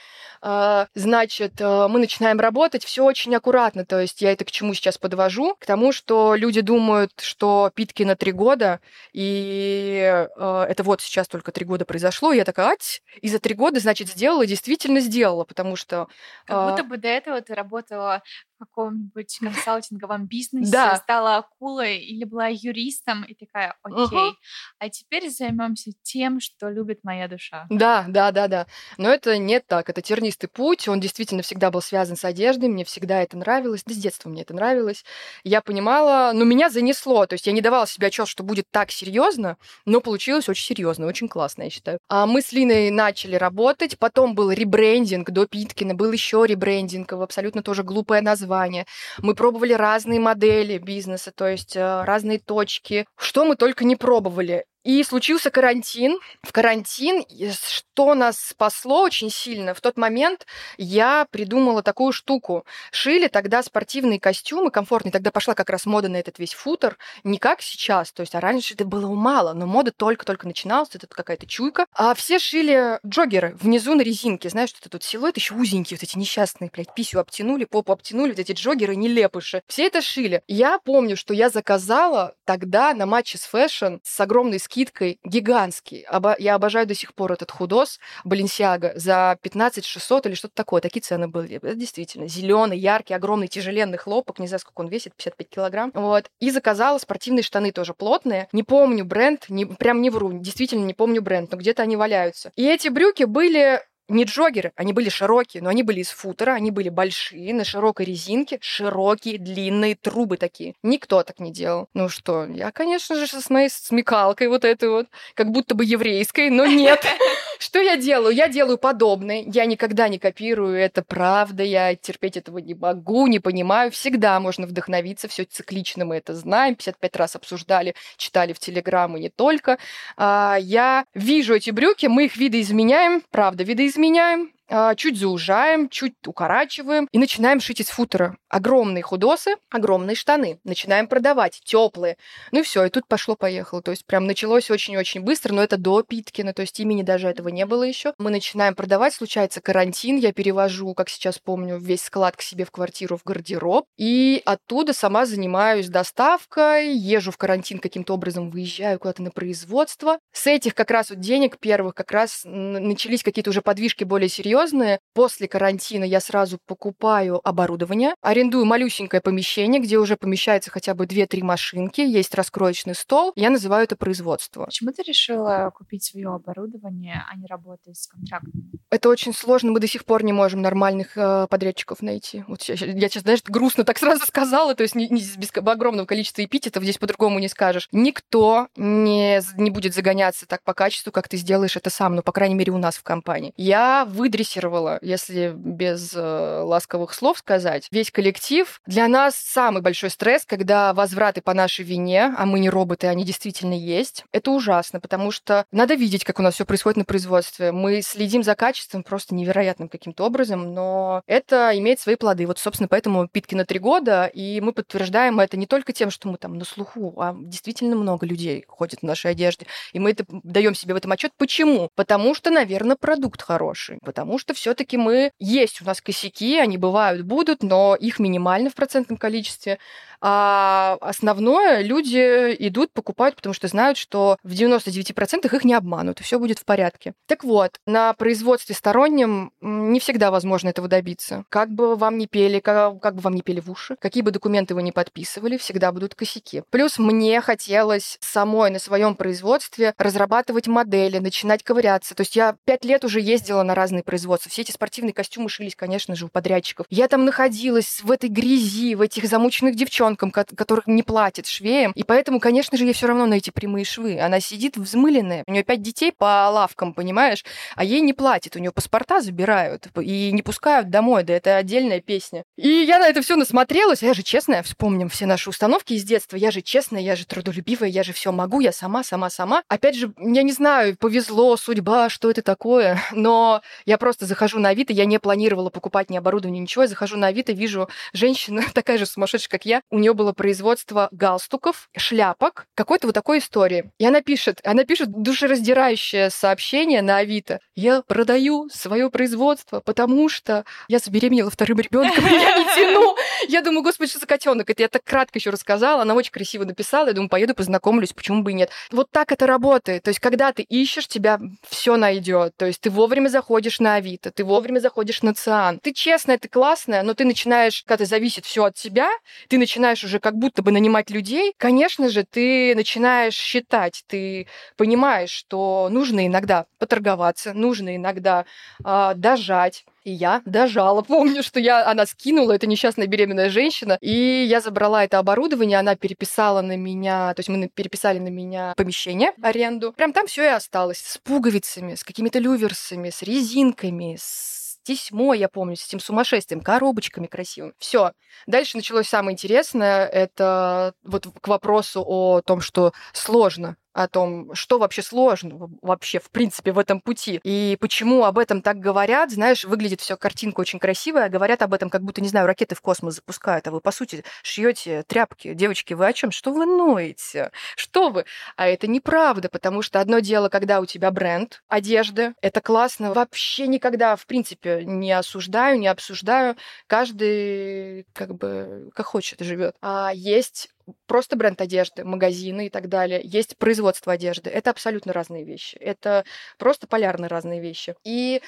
[0.41, 3.86] А, значит, э, мы начинаем работать, все очень аккуратно.
[3.86, 5.56] То есть я это к чему сейчас подвожу?
[5.60, 8.80] К тому, что люди думают, что питки на три года,
[9.13, 12.32] и э, это вот сейчас только три года произошло.
[12.32, 16.08] И я такая, ать, и за три года, значит, сделала, действительно сделала, потому что...
[16.45, 18.23] Как будто бы до этого ты работала
[18.58, 20.96] каком-нибудь консалтинговом бизнесе, да.
[20.96, 24.36] стала акулой или была юристом и такая, окей, угу.
[24.80, 27.67] а теперь займемся тем, что любит моя душа.
[27.70, 28.67] Да, да, да, да.
[28.98, 32.84] Но это не так, это тернистый путь, он действительно всегда был связан с одеждой, мне
[32.84, 35.06] всегда это нравилось, да с детства мне это нравилось.
[35.43, 38.91] Я понимала, но меня занесло, то есть я не давала себе отчет, что будет так
[38.91, 42.00] серьезно, но получилось очень серьезно, очень классно, я считаю.
[42.10, 47.62] А мы с Линой начали работать, потом был ребрендинг до Питкина, был еще ребрендинг, абсолютно
[47.62, 48.86] тоже глупое название название.
[49.22, 53.06] Мы пробовали разные модели бизнеса, то есть э, разные точки.
[53.18, 54.66] Что мы только не пробовали.
[54.88, 56.17] И случился карантин.
[56.41, 60.45] В карантин, что нас спасло очень сильно, в тот момент
[60.78, 62.65] я придумала такую штуку.
[62.91, 65.12] Шили тогда спортивные костюмы комфортные.
[65.12, 66.97] Тогда пошла как раз мода на этот весь футер.
[67.26, 71.06] Не как сейчас, то есть а раньше это было мало, но мода только-только начиналась, это
[71.06, 71.86] какая-то чуйка.
[71.91, 74.47] А все шили джоггеры внизу на резинке.
[74.47, 78.30] Знаешь, что это тут силуэт еще узенький, вот эти несчастные, блядь, писю обтянули, попу обтянули,
[78.30, 79.63] вот эти джоггеры нелепыши.
[79.67, 80.43] Все это шили.
[80.47, 84.77] Я помню, что я заказала тогда на Matches Fashion с огромной скидкой,
[85.24, 86.06] гигантский.
[86.40, 90.82] Я обожаю до сих пор этот худос Баленсиага за 15 600 или что-то такое.
[90.82, 91.58] Такие цены были.
[91.58, 94.40] Это действительно зеленый, яркий, огромный, тяжеленный хлопок.
[94.40, 95.92] Не знаю, сколько он весит, 55 килограмм.
[95.94, 96.30] Вот.
[96.40, 98.48] И заказала спортивные штаны тоже плотные.
[98.52, 102.52] Не помню бренд, не, прям не вру, действительно не помню бренд, но где-то они валяются.
[102.56, 106.72] И эти брюки были не джогеры, они были широкие, но они были из футера, они
[106.72, 110.76] были большие, на широкой резинке, широкие, длинные трубы такие.
[110.84, 111.88] Никто так не делал.
[111.93, 116.50] Ну что, я, конечно же, со моей смекалкой вот этой вот, как будто бы еврейской,
[116.50, 117.04] но нет.
[117.60, 118.36] Что я делаю?
[118.36, 119.43] Я делаю подобное.
[119.46, 123.91] Я никогда не копирую, это правда, я терпеть этого не могу, не понимаю.
[123.91, 129.22] Всегда можно вдохновиться, все циклично мы это знаем, 55 раз обсуждали, читали в Телеграм и
[129.22, 129.78] не только.
[130.15, 134.52] А, я вижу эти брюки, мы их видоизменяем, правда, видоизменяем изменяем,
[134.95, 138.38] чуть заужаем, чуть укорачиваем и начинаем шить из футера.
[138.49, 140.60] Огромные худосы, огромные штаны.
[140.63, 142.17] Начинаем продавать, теплые.
[142.51, 143.82] Ну и все, и тут пошло-поехало.
[143.82, 147.49] То есть прям началось очень-очень быстро, но это до Питкина, то есть имени даже этого
[147.49, 148.13] не было еще.
[148.17, 152.71] Мы начинаем продавать, случается карантин, я перевожу, как сейчас помню, весь склад к себе в
[152.71, 159.21] квартиру, в гардероб, и оттуда сама занимаюсь доставкой, езжу в карантин каким-то образом, выезжаю куда-то
[159.21, 160.19] на производство.
[160.32, 164.57] С этих как раз вот денег первых как раз начались какие-то уже подвижки более серьезные,
[164.58, 165.00] серьезные.
[165.13, 171.43] После карантина я сразу покупаю оборудование, арендую малюсенькое помещение, где уже помещается хотя бы 2-3
[171.43, 173.34] машинки, есть раскроечный стол.
[173.36, 174.65] Я называю это производство.
[174.65, 178.72] Почему ты решила купить свое оборудование, а не работать с контрактами?
[178.89, 179.72] Это очень сложно.
[179.72, 182.43] Мы до сих пор не можем нормальных э, подрядчиков найти.
[182.48, 186.06] Вот я, я сейчас, знаешь, грустно так сразу сказала, то есть не, не без огромного
[186.06, 187.89] количества эпитетов здесь по-другому не скажешь.
[187.91, 192.32] Никто не, не будет загоняться так по качеству, как ты сделаешь это сам, ну, по
[192.32, 193.54] крайней мере, у нас в компании.
[193.58, 198.82] Я выдрессировала выдрессировала, если без э, ласковых слов сказать, весь коллектив.
[198.86, 203.24] Для нас самый большой стресс, когда возвраты по нашей вине, а мы не роботы, они
[203.24, 204.24] действительно есть.
[204.32, 207.72] Это ужасно, потому что надо видеть, как у нас все происходит на производстве.
[207.72, 212.46] Мы следим за качеством просто невероятным каким-то образом, но это имеет свои плоды.
[212.48, 216.30] Вот, собственно, поэтому питки на три года, и мы подтверждаем это не только тем, что
[216.30, 219.68] мы там на слуху, а действительно много людей ходит в нашей одежде.
[219.94, 221.32] И мы это даем себе в этом отчет.
[221.38, 221.90] Почему?
[221.96, 224.00] Потому что, наверное, продукт хороший.
[224.04, 228.76] Потому что все-таки мы есть у нас косяки, они бывают, будут, но их минимально в
[228.76, 229.80] процентном количестве.
[230.21, 236.23] А основное люди идут, покупают, потому что знают, что в 99% их не обманут, и
[236.23, 237.13] все будет в порядке.
[237.27, 241.45] Так вот, на производстве стороннем не всегда возможно этого добиться.
[241.49, 244.32] Как бы вам не пели, как, как бы вам не пели в уши, какие бы
[244.32, 246.63] документы вы не подписывали, всегда будут косяки.
[246.69, 252.15] Плюс мне хотелось самой на своем производстве разрабатывать модели, начинать ковыряться.
[252.15, 254.49] То есть я пять лет уже ездила на разные производства.
[254.49, 256.86] Все эти спортивные костюмы шились, конечно же, у подрядчиков.
[256.89, 261.91] Я там находилась в этой грязи, в этих замученных девчонках, девчонкам, которых не платят швеям.
[261.93, 264.20] И поэтому, конечно же, ей все равно на эти прямые швы.
[264.20, 265.43] Она сидит взмыленная.
[265.48, 267.43] У нее пять детей по лавкам, понимаешь?
[267.76, 268.56] А ей не платят.
[268.56, 271.24] У нее паспорта забирают и не пускают домой.
[271.24, 272.43] Да это отдельная песня.
[272.58, 274.04] И я на это все насмотрелась.
[274.04, 276.38] Я же честная, вспомним все наши установки из детства.
[276.38, 279.63] Я же честная, я же трудолюбивая, я же все могу, я сама, сама, сама.
[279.67, 284.70] Опять же, я не знаю, повезло, судьба, что это такое, но я просто захожу на
[284.70, 286.84] Авито, я не планировала покупать ни оборудование, ничего.
[286.84, 291.10] Я захожу на Авито, вижу женщину, такая же сумасшедшая, как я, у нее было производство
[291.12, 293.92] галстуков, шляпок, какой-то вот такой истории.
[293.98, 297.60] И она пишет, она пишет душераздирающее сообщение на Авито.
[297.76, 303.16] Я продаю свое производство, потому что я забеременела вторым ребенком, я не тяну.
[303.48, 304.70] Я думаю, господи, что за котенок?
[304.70, 308.44] Это я так кратко еще рассказала, она очень красиво написала, я думаю, поеду познакомлюсь, почему
[308.44, 308.70] бы и нет.
[308.92, 310.04] Вот так это работает.
[310.04, 312.56] То есть, когда ты ищешь, тебя все найдет.
[312.56, 315.80] То есть, ты вовремя заходишь на Авито, ты вовремя заходишь на Циан.
[315.80, 319.10] Ты честная, ты классная, но ты начинаешь, когда зависит все от тебя,
[319.48, 324.47] ты начинаешь начинаешь уже как будто бы нанимать людей, конечно же, ты начинаешь считать, ты
[324.76, 328.45] понимаешь, что нужно иногда поторговаться, нужно иногда
[328.84, 329.86] э, дожать.
[330.04, 331.02] И я дожала.
[331.08, 335.95] Помню, что я, она скинула, это несчастная беременная женщина, и я забрала это оборудование, она
[335.95, 339.93] переписала на меня, то есть мы переписали на меня помещение, аренду.
[339.93, 341.00] Прям там все и осталось.
[341.00, 344.57] С пуговицами, с какими-то люверсами, с резинками, с
[344.88, 347.73] тесьмо, я помню, с этим сумасшествием, коробочками красивыми.
[347.78, 348.13] Все.
[348.47, 350.06] Дальше началось самое интересное.
[350.08, 356.30] Это вот к вопросу о том, что сложно о том, что вообще сложно вообще, в
[356.30, 357.40] принципе, в этом пути.
[357.44, 361.74] И почему об этом так говорят, знаешь, выглядит все картинка очень красивая, а говорят об
[361.74, 365.54] этом, как будто, не знаю, ракеты в космос запускают, а вы, по сути, шьете тряпки.
[365.56, 366.30] Девочки, вы о чем?
[366.30, 367.52] Что вы ноете?
[367.76, 368.26] Что вы?
[368.56, 373.14] А это неправда, потому что одно дело, когда у тебя бренд одежды, это классно.
[373.14, 376.56] Вообще никогда, в принципе, не осуждаю, не обсуждаю.
[376.86, 379.76] Каждый как бы как хочет живет.
[379.82, 380.70] А есть
[381.06, 383.21] просто бренд одежды, магазины и так далее.
[383.23, 384.50] Есть производство одежды.
[384.50, 385.76] Это абсолютно разные вещи.
[385.78, 386.26] Это
[386.58, 387.95] просто полярно разные вещи.
[388.04, 388.41] И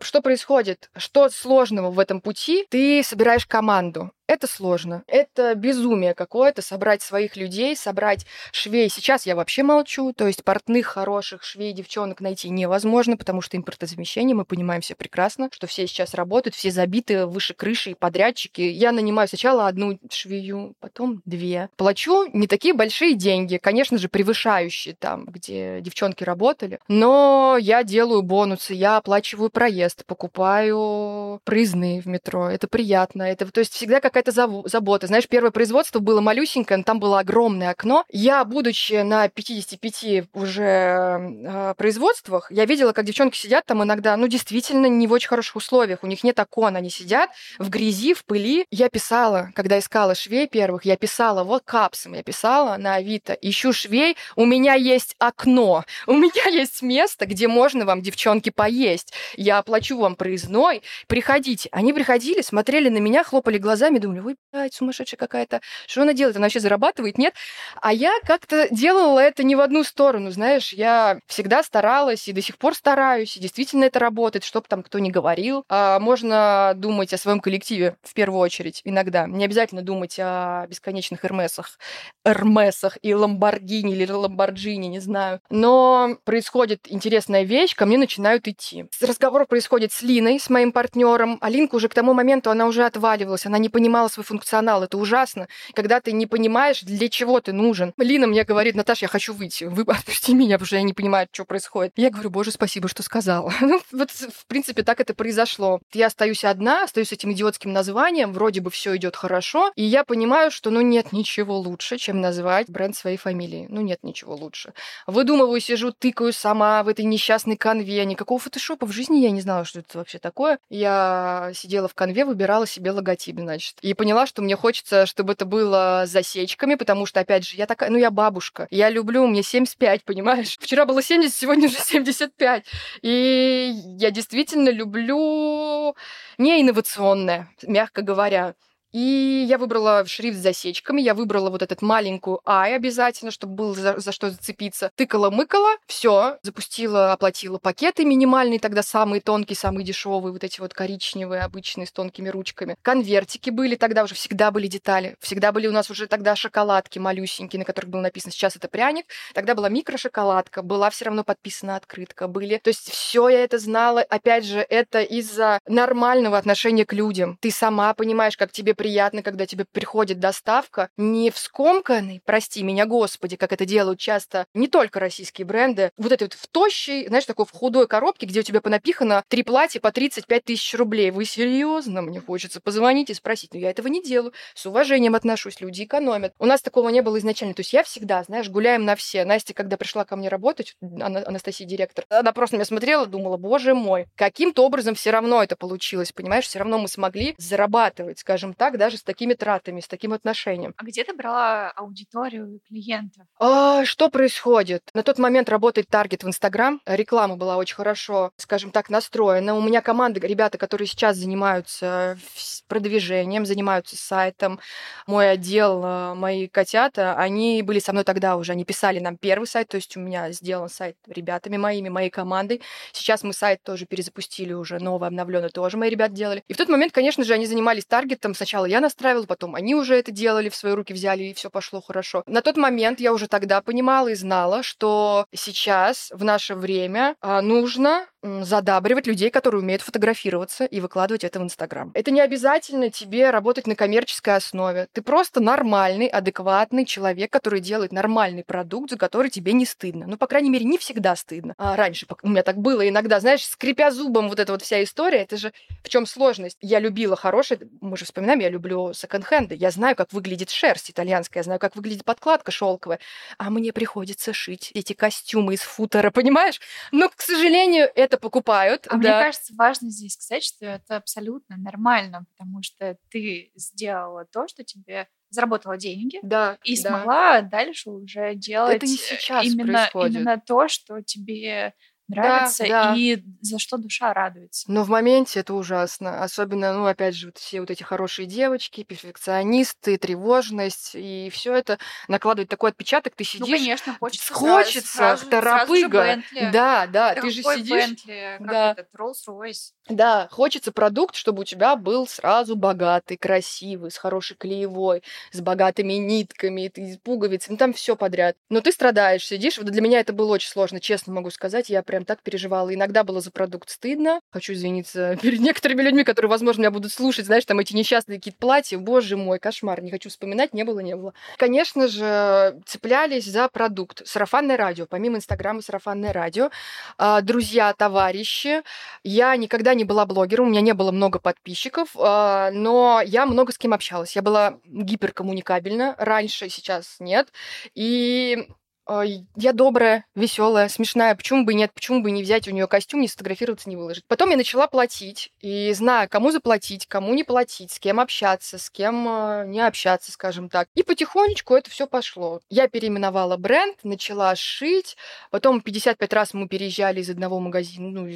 [0.00, 0.90] что происходит?
[0.96, 2.66] Что сложного в этом пути?
[2.70, 4.10] Ты собираешь команду.
[4.26, 5.04] Это сложно.
[5.06, 8.88] Это безумие какое-то собрать своих людей, собрать швей.
[8.88, 10.12] Сейчас я вообще молчу.
[10.12, 15.48] То есть портных хороших швей, девчонок найти невозможно, потому что импортозамещение, мы понимаем все прекрасно,
[15.52, 18.62] что все сейчас работают, все забиты выше крыши и подрядчики.
[18.62, 21.68] Я нанимаю сначала одну швею, потом две.
[21.76, 28.22] Плачу не такие большие деньги, конечно же, превышающие там, где девчонки работали, но я делаю
[28.22, 32.50] бонусы, я оплачиваю проезд, покупаю проездные в метро.
[32.50, 33.22] Это приятно.
[33.22, 35.06] Это, то есть всегда как какая-то забота.
[35.06, 38.04] Знаешь, первое производство было малюсенькое, но там было огромное окно.
[38.10, 44.26] Я, будучи на 55 уже э, производствах, я видела, как девчонки сидят там иногда, ну,
[44.26, 46.02] действительно, не в очень хороших условиях.
[46.02, 48.64] У них нет окон, они сидят в грязи, в пыли.
[48.70, 53.74] Я писала, когда искала швей первых, я писала вот капсом, я писала на Авито, ищу
[53.74, 59.12] швей, у меня есть окно, у меня есть место, где можно вам, девчонки, поесть.
[59.36, 61.68] Я оплачу вам проездной, приходите.
[61.72, 66.36] Они приходили, смотрели на меня, хлопали глазами, думали, ой, блядь, сумасшедшая какая-то, что она делает,
[66.36, 67.34] она вообще зарабатывает, нет?
[67.80, 72.42] А я как-то делала это не в одну сторону, знаешь, я всегда старалась и до
[72.42, 75.64] сих пор стараюсь, и действительно это работает, чтобы там кто ни говорил.
[75.68, 79.26] А можно думать о своем коллективе в первую очередь иногда.
[79.26, 81.78] Не обязательно думать о бесконечных Эрмесах,
[82.24, 85.40] Эрмесах и Ламборгини или Ламборджини, не знаю.
[85.50, 88.86] Но происходит интересная вещь, ко мне начинают идти.
[89.00, 91.38] Разговор происходит с Линой, с моим партнером.
[91.40, 94.82] Алинка уже к тому моменту, она уже отваливалась, она не понимала, понимала свой функционал.
[94.82, 97.94] Это ужасно, когда ты не понимаешь, для чего ты нужен.
[97.96, 99.64] Лина мне говорит, Наташа, я хочу выйти.
[99.64, 101.92] Вы отпусти меня, потому что я не понимаю, что происходит.
[101.96, 103.52] Я говорю, боже, спасибо, что сказала.
[103.66, 105.80] Ну, вот, в принципе, так это произошло.
[105.92, 110.50] Я остаюсь одна, остаюсь этим идиотским названием, вроде бы все идет хорошо, и я понимаю,
[110.52, 113.66] что ну нет ничего лучше, чем назвать бренд своей фамилии.
[113.68, 114.72] Ну нет ничего лучше.
[115.06, 118.04] Выдумываю, сижу, тыкаю сама в этой несчастной конве.
[118.04, 120.58] Никакого фотошопа в жизни я не знала, что это вообще такое.
[120.70, 125.44] Я сидела в конве, выбирала себе логотип, значит и поняла, что мне хочется, чтобы это
[125.44, 130.02] было засечками, потому что, опять же, я такая, ну, я бабушка, я люблю, мне 75,
[130.02, 130.58] понимаешь?
[130.58, 132.64] Вчера было 70, сегодня уже 75.
[133.02, 135.94] И я действительно люблю
[136.36, 138.56] не инновационное, мягко говоря.
[138.92, 143.74] И я выбрала шрифт с засечками, я выбрала вот этот маленькую ай обязательно, чтобы было
[143.74, 144.90] за, за что зацепиться.
[144.96, 151.42] Тыкала-мыкала, все, запустила, оплатила пакеты минимальные, тогда самые тонкие, самые дешевые, вот эти вот коричневые,
[151.42, 152.76] обычные, с тонкими ручками.
[152.82, 155.16] Конвертики были тогда уже, всегда были детали.
[155.20, 159.06] Всегда были у нас уже тогда шоколадки малюсенькие, на которых было написано, сейчас это пряник.
[159.34, 162.60] Тогда была микрошоколадка, была все равно подписана открытка, были.
[162.62, 164.02] То есть все я это знала.
[164.02, 167.36] Опять же, это из-за нормального отношения к людям.
[167.40, 172.86] Ты сама понимаешь, как тебе приятно, когда тебе приходит доставка не в скомканной, прости меня,
[172.86, 177.26] господи, как это делают часто не только российские бренды, вот этой вот в тощей, знаешь,
[177.26, 181.10] такой в худой коробке, где у тебя понапихано три платья по 35 тысяч рублей.
[181.10, 182.02] Вы серьезно?
[182.02, 183.54] Мне хочется позвонить и спросить.
[183.54, 184.32] Но я этого не делаю.
[184.54, 186.34] С уважением отношусь, люди экономят.
[186.38, 187.54] У нас такого не было изначально.
[187.54, 189.24] То есть я всегда, знаешь, гуляем на все.
[189.24, 194.06] Настя, когда пришла ко мне работать, Анастасия директор, она просто меня смотрела, думала, боже мой,
[194.14, 196.46] каким-то образом все равно это получилось, понимаешь?
[196.46, 200.74] Все равно мы смогли зарабатывать, скажем так, даже с такими тратами, с таким отношением.
[200.76, 203.24] А где ты брала аудиторию клиентов?
[203.38, 204.82] А, что происходит?
[204.92, 206.80] На тот момент работает таргет в Инстаграм.
[206.84, 209.54] Реклама была очень хорошо, скажем так, настроена.
[209.54, 212.18] У меня команда, ребята, которые сейчас занимаются
[212.66, 214.58] продвижением, занимаются сайтом.
[215.06, 218.50] Мой отдел, а, мои котята, они были со мной тогда уже.
[218.50, 222.62] Они писали нам первый сайт, то есть у меня сделан сайт ребятами моими, моей командой.
[222.92, 226.42] Сейчас мы сайт тоже перезапустили уже, новый, обновленный тоже мои ребята делали.
[226.48, 228.34] И в тот момент, конечно же, они занимались таргетом.
[228.34, 231.82] Сначала я настраивала, потом они уже это делали, в свои руки взяли, и все пошло
[231.82, 232.22] хорошо.
[232.26, 237.42] На тот момент я уже тогда понимала и знала, что сейчас, в наше время, а,
[237.42, 238.06] нужно
[238.42, 241.90] задабривать людей, которые умеют фотографироваться и выкладывать это в Инстаграм.
[241.94, 244.88] Это не обязательно тебе работать на коммерческой основе.
[244.92, 250.06] Ты просто нормальный, адекватный человек, который делает нормальный продукт, за который тебе не стыдно.
[250.06, 251.54] Ну, по крайней мере, не всегда стыдно.
[251.58, 255.18] А раньше у меня так было иногда, знаешь, скрипя зубом вот эта вот вся история,
[255.18, 256.58] это же в чем сложность?
[256.60, 261.40] Я любила хорошее, мы же вспоминаем, я люблю секонд-хенды, я знаю, как выглядит шерсть итальянская,
[261.40, 262.98] я знаю, как выглядит подкладка шелковая,
[263.38, 266.60] а мне приходится шить эти костюмы из футера, понимаешь?
[266.92, 268.86] Но, к сожалению, это покупают.
[268.88, 268.96] А да.
[268.96, 274.64] мне кажется, важно здесь сказать, что это абсолютно нормально, потому что ты сделала то, что
[274.64, 276.88] тебе заработала деньги да, и да.
[276.88, 280.16] смогла дальше уже делать это не сейчас именно, происходит.
[280.16, 281.74] именно то, что тебе
[282.08, 282.94] нравится да, да.
[282.96, 284.64] и за что душа радуется.
[284.70, 286.22] Но в моменте это ужасно.
[286.22, 291.78] Особенно, ну, опять же, вот все вот эти хорошие девочки, перфекционисты, тревожность, и все это
[292.08, 296.02] накладывает такой отпечаток, ты Ну, сидишь, конечно, хочется хочется, сразу, торопыга.
[296.30, 296.52] сразу.
[296.52, 298.72] Да, да, Да ты же сидишь, Bentley, как да.
[298.72, 299.72] этот, Rolls-Royce.
[299.88, 305.02] да, хочется продукт, чтобы у тебя был сразу богатый, красивый, с хорошей клеевой,
[305.32, 308.36] с богатыми нитками, с пуговицами, ну, там все подряд.
[308.50, 309.58] Но ты страдаешь, сидишь.
[309.58, 311.68] Вот для меня это было очень сложно, честно могу сказать.
[311.70, 312.72] Я прям так переживала.
[312.74, 314.20] Иногда было за продукт стыдно.
[314.30, 318.38] Хочу извиниться перед некоторыми людьми, которые, возможно, меня будут слушать, знаешь, там эти несчастные какие-то
[318.38, 318.78] платья.
[318.78, 319.82] Боже мой, кошмар.
[319.82, 321.14] Не хочу вспоминать, не было, не было.
[321.36, 324.06] Конечно же, цеплялись за продукт.
[324.06, 324.86] Сарафанное радио.
[324.86, 326.50] Помимо Инстаграма, сарафанное радио.
[326.98, 328.62] А, Друзья, товарищи.
[329.02, 333.52] Я никогда не была блогером, у меня не было много подписчиков, а, но я много
[333.52, 334.16] с кем общалась.
[334.16, 337.28] Я была гиперкоммуникабельна раньше, сейчас нет.
[337.74, 338.48] И
[338.88, 341.14] я добрая, веселая, смешная.
[341.14, 341.72] Почему бы и нет?
[341.72, 344.04] Почему бы не взять у нее костюм, не сфотографироваться, не выложить?
[344.06, 345.32] Потом я начала платить.
[345.40, 350.12] И знаю, кому заплатить, кому не платить, с кем общаться, с кем а, не общаться,
[350.12, 350.68] скажем так.
[350.74, 352.40] И потихонечку это все пошло.
[352.48, 354.96] Я переименовала бренд, начала шить.
[355.30, 358.06] Потом 55 раз мы переезжали из одного магазина, ну,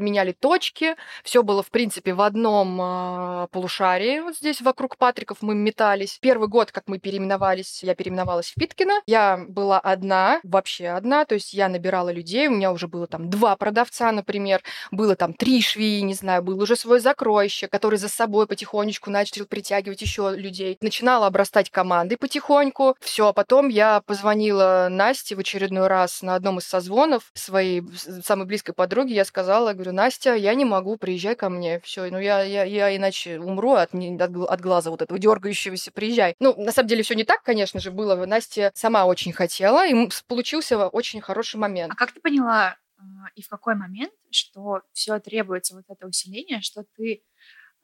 [0.00, 0.96] меняли точки.
[1.22, 4.20] Все было, в принципе, в одном а, полушарии.
[4.20, 6.18] Вот здесь вокруг Патриков мы метались.
[6.20, 9.00] Первый год, как мы переименовались, я переименовалась в Питкино.
[9.06, 10.07] Я была одна,
[10.42, 11.24] вообще одна.
[11.24, 12.48] То есть я набирала людей.
[12.48, 14.62] У меня уже было там два продавца, например.
[14.90, 16.42] Было там три швеи, не знаю.
[16.42, 20.78] Был уже свой закройщик, который за собой потихонечку начал притягивать еще людей.
[20.80, 22.96] Начинала обрастать командой потихоньку.
[23.00, 27.82] Все, а потом я позвонила Насте в очередной раз на одном из созвонов своей
[28.24, 29.12] самой близкой подруги.
[29.12, 31.80] Я сказала, говорю, Настя, я не могу, приезжай ко мне.
[31.80, 35.90] Все, ну я, я, я иначе умру от, от, от глаза вот этого дергающегося.
[35.92, 36.34] Приезжай.
[36.40, 38.26] Ну, на самом деле все не так, конечно же, было.
[38.26, 39.94] Настя сама очень хотела, и
[40.26, 41.92] получился очень хороший момент.
[41.92, 43.02] А как ты поняла а,
[43.34, 47.22] и в какой момент, что все требуется вот это усиление, что ты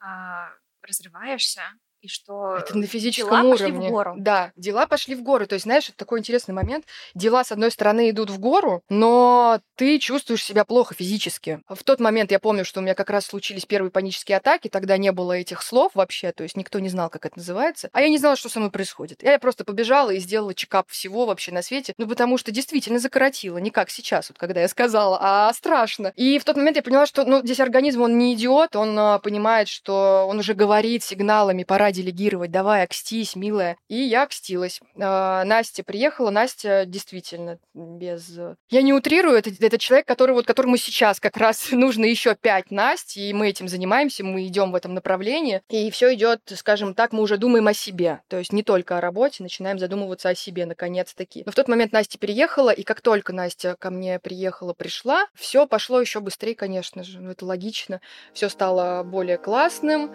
[0.01, 0.51] а,
[0.83, 1.62] разрываешься
[2.05, 3.89] и что Это на физическом дела пошли уровне.
[3.89, 4.15] в гору?
[4.19, 5.47] Да, дела пошли в гору.
[5.47, 6.85] То есть, знаешь, это такой интересный момент.
[7.15, 11.61] Дела, с одной стороны, идут в гору, но ты чувствуешь себя плохо физически.
[11.69, 14.99] В тот момент я помню, что у меня как раз случились первые панические атаки, тогда
[14.99, 17.89] не было этих слов вообще, то есть никто не знал, как это называется.
[17.93, 19.23] А я не знала, что со мной происходит.
[19.23, 23.59] Я просто побежала и сделала чекап всего вообще на свете, ну потому что действительно закоротило,
[23.59, 26.13] не как сейчас, вот когда я сказала, а страшно.
[26.17, 29.19] И в тот момент я поняла, что ну, здесь организм, он не идиот, он а,
[29.21, 33.77] понимает, что он уже говорит сигналами, пора делегировать, давай, окстись, милая.
[33.89, 34.81] И я окстилась.
[35.01, 38.39] А, Настя приехала, Настя действительно без...
[38.69, 42.71] Я не утрирую, это, это человек, который, вот, которому сейчас как раз нужно еще пять
[42.71, 47.13] Насть, и мы этим занимаемся, мы идем в этом направлении, и все идет, скажем так,
[47.13, 50.67] мы уже думаем о себе, то есть не только о работе, начинаем задумываться о себе,
[50.67, 51.43] наконец-таки.
[51.47, 55.67] Но в тот момент Настя переехала, и как только Настя ко мне приехала, пришла, все
[55.67, 58.01] пошло еще быстрее, конечно же, ну это логично,
[58.33, 60.11] все стало более классным,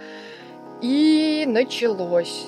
[0.81, 2.47] и началось.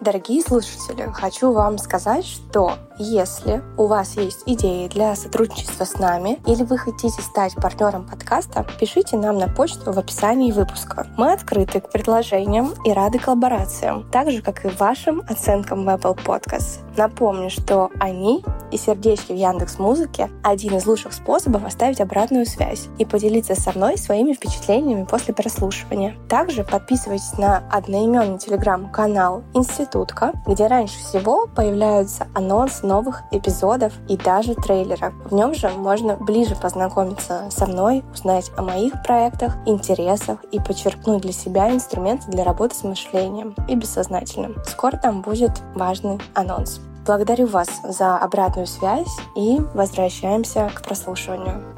[0.00, 6.40] Дорогие слушатели, хочу вам сказать, что если у вас есть идеи для сотрудничества с нами
[6.46, 11.08] или вы хотите стать партнером подкаста, пишите нам на почту в описании выпуска.
[11.16, 16.16] Мы открыты к предложениям и рады коллаборациям, так же, как и вашим оценкам в Apple
[16.24, 16.87] Podcast.
[16.98, 22.88] Напомню, что они и сердечки в Яндекс Музыке один из лучших способов оставить обратную связь
[22.98, 26.16] и поделиться со мной своими впечатлениями после прослушивания.
[26.28, 34.56] Также подписывайтесь на одноименный телеграм-канал Институтка, где раньше всего появляются анонсы новых эпизодов и даже
[34.56, 35.14] трейлеров.
[35.24, 41.22] В нем же можно ближе познакомиться со мной, узнать о моих проектах, интересах и подчеркнуть
[41.22, 44.56] для себя инструменты для работы с мышлением и бессознательным.
[44.66, 46.80] Скоро там будет важный анонс.
[47.08, 51.74] Благодарю вас за обратную связь и возвращаемся к прослушиванию.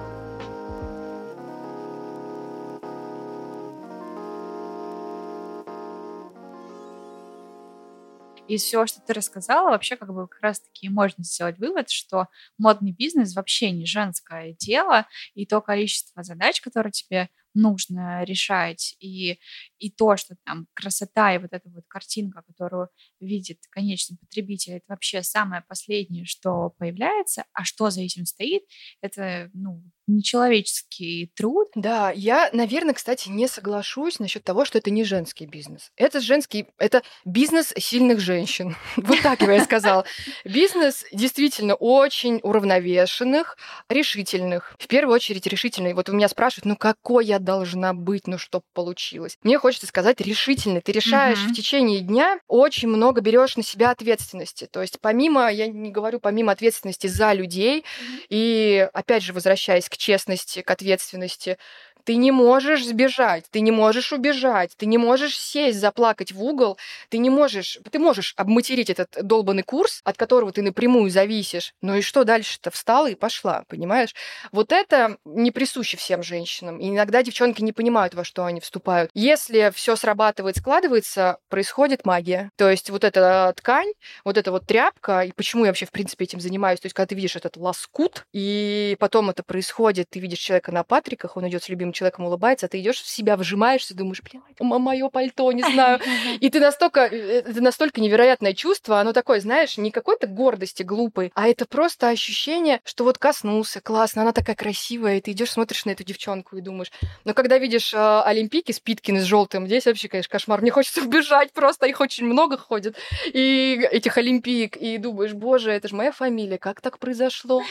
[8.49, 12.27] из всего, что ты рассказала, вообще как бы как раз-таки можно сделать вывод, что
[12.59, 19.39] модный бизнес вообще не женское дело, и то количество задач, которые тебе нужно решать, и,
[19.81, 24.85] и то, что там красота и вот эта вот картинка, которую видит конечный потребитель, это
[24.89, 28.63] вообще самое последнее, что появляется, а что за этим стоит,
[29.01, 31.69] это, ну, нечеловеческий труд.
[31.75, 35.93] Да, я, наверное, кстати, не соглашусь насчет того, что это не женский бизнес.
[35.97, 38.77] Это женский, это бизнес сильных женщин.
[38.97, 40.05] Вот так я сказала.
[40.45, 43.57] Бизнес действительно очень уравновешенных,
[43.89, 44.75] решительных.
[44.79, 45.95] В первую очередь решительный.
[45.95, 49.39] Вот у меня спрашивают, ну какой я должна быть, ну чтобы получилось.
[49.43, 50.81] Мне хочется сказать решительный.
[50.81, 54.67] Ты решаешь в течение дня очень много берешь на себя ответственности.
[54.71, 57.85] То есть помимо, я не говорю помимо ответственности за людей,
[58.29, 61.59] и опять же возвращаясь к честности, к ответственности.
[62.05, 66.79] Ты не можешь сбежать, ты не можешь убежать, ты не можешь сесть, заплакать в угол,
[67.09, 71.75] ты не можешь, ты можешь обматерить этот долбанный курс, от которого ты напрямую зависишь.
[71.83, 72.71] Ну и что дальше-то?
[72.71, 74.15] Встала и пошла, понимаешь?
[74.53, 76.79] Вот это не присуще всем женщинам.
[76.79, 79.11] И иногда девчонки не понимают, во что они вступают.
[79.15, 82.51] Если все срабатывает, складывается, происходит магия.
[82.57, 83.93] То есть вот эта ткань,
[84.25, 87.07] вот эта вот тряпка, и почему я вообще, в принципе, этим занимаюсь, то есть когда
[87.07, 91.63] ты видишь этот лоскут, и потом это происходит, ты видишь человека на патриках, он идет
[91.63, 95.63] с любимым человеком улыбается, а ты идешь в себя, вжимаешься, думаешь, блин, мое пальто, не
[95.73, 96.01] знаю.
[96.41, 101.33] И ты настолько, э, это настолько невероятное чувство, оно такое, знаешь, не какой-то гордости глупой,
[101.35, 105.85] а это просто ощущение, что вот коснулся, классно, она такая красивая, и ты идешь, смотришь
[105.85, 106.91] на эту девчонку и думаешь.
[107.25, 110.61] Но когда видишь э, Олимпийки, Спиткины с желтым, здесь вообще, конечно, кошмар.
[110.61, 115.89] Мне хочется убежать просто, их очень много ходит, и этих Олимпиек, и думаешь, боже, это
[115.89, 117.63] же моя фамилия, как так произошло?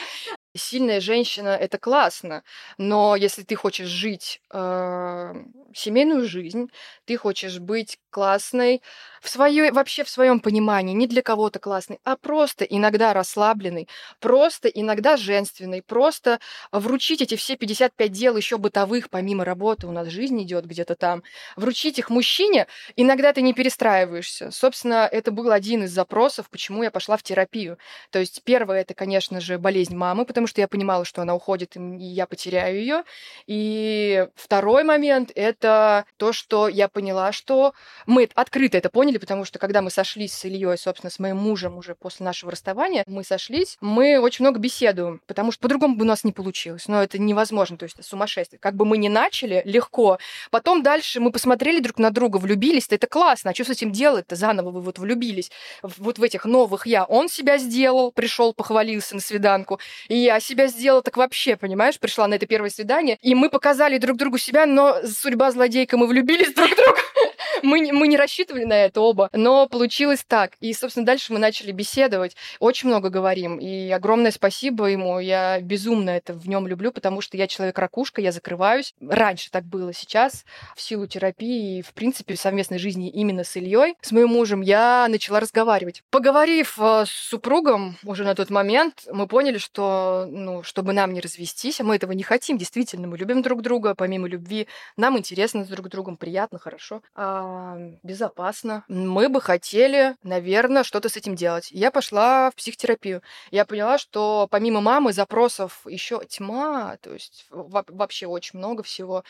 [0.56, 2.42] Сильная женщина это классно,
[2.76, 5.34] но если ты хочешь жить э,
[5.72, 6.70] семейную жизнь,
[7.04, 8.82] ты хочешь быть классной
[9.22, 13.88] в своей вообще в своем понимании, не для кого-то классной, а просто иногда расслабленной,
[14.18, 16.40] просто иногда женственной, просто
[16.72, 21.22] вручить эти все 55 дел еще бытовых, помимо работы, у нас жизнь идет где-то там,
[21.56, 24.50] вручить их мужчине, иногда ты не перестраиваешься.
[24.50, 27.78] Собственно, это был один из запросов, почему я пошла в терапию.
[28.10, 31.34] То есть первое это, конечно же, болезнь мамы, потому потому что я понимала, что она
[31.34, 33.04] уходит, и я потеряю ее.
[33.46, 37.74] И второй момент— это то, что я поняла, что
[38.06, 41.76] мы открыто это поняли, потому что когда мы сошлись с Ильей, собственно, с моим мужем
[41.76, 46.08] уже после нашего расставания, мы сошлись, мы очень много беседуем, потому что по-другому бы у
[46.08, 46.88] нас не получилось.
[46.88, 48.58] Но это невозможно, то есть это сумасшествие.
[48.58, 50.18] Как бы мы ни начали, легко.
[50.50, 53.50] Потом дальше мы посмотрели друг на друга, влюбились, это классно.
[53.50, 54.36] А что с этим делать-то?
[54.36, 55.50] Заново вы вот влюбились
[55.82, 57.04] вот в этих новых я.
[57.04, 59.78] Он себя сделал, пришел, похвалился на свиданку.
[60.08, 61.98] И я себя сделала так вообще, понимаешь?
[61.98, 66.06] Пришла на это первое свидание, и мы показали друг другу себя, но судьба злодейка, мы
[66.06, 67.00] влюбились друг в друга.
[67.62, 70.52] мы, мы не рассчитывали на это оба, но получилось так.
[70.60, 73.58] И, собственно, дальше мы начали беседовать, очень много говорим.
[73.58, 75.18] И огромное спасибо ему.
[75.18, 78.94] Я безумно это в нем люблю, потому что я человек-ракушка, я закрываюсь.
[79.00, 80.44] Раньше так было, сейчас
[80.76, 85.06] в силу терапии и, в принципе, совместной жизни именно с Ильей, с моим мужем, я
[85.08, 86.02] начала разговаривать.
[86.10, 91.20] Поговорив э, с супругом уже на тот момент, мы поняли, что, ну, чтобы нам не
[91.20, 95.64] развестись, а мы этого не хотим, действительно, мы любим друг друга, помимо любви, нам интересно
[95.64, 97.02] с друг другом, приятно, хорошо.
[97.14, 98.84] А безопасно.
[98.88, 101.70] Мы бы хотели, наверное, что-то с этим делать.
[101.70, 103.22] Я пошла в психотерапию.
[103.50, 109.24] Я поняла, что помимо мамы запросов еще тьма, то есть вообще очень много всего.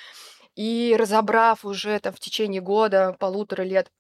[0.56, 3.90] И разобрав уже там в течение года, полутора лет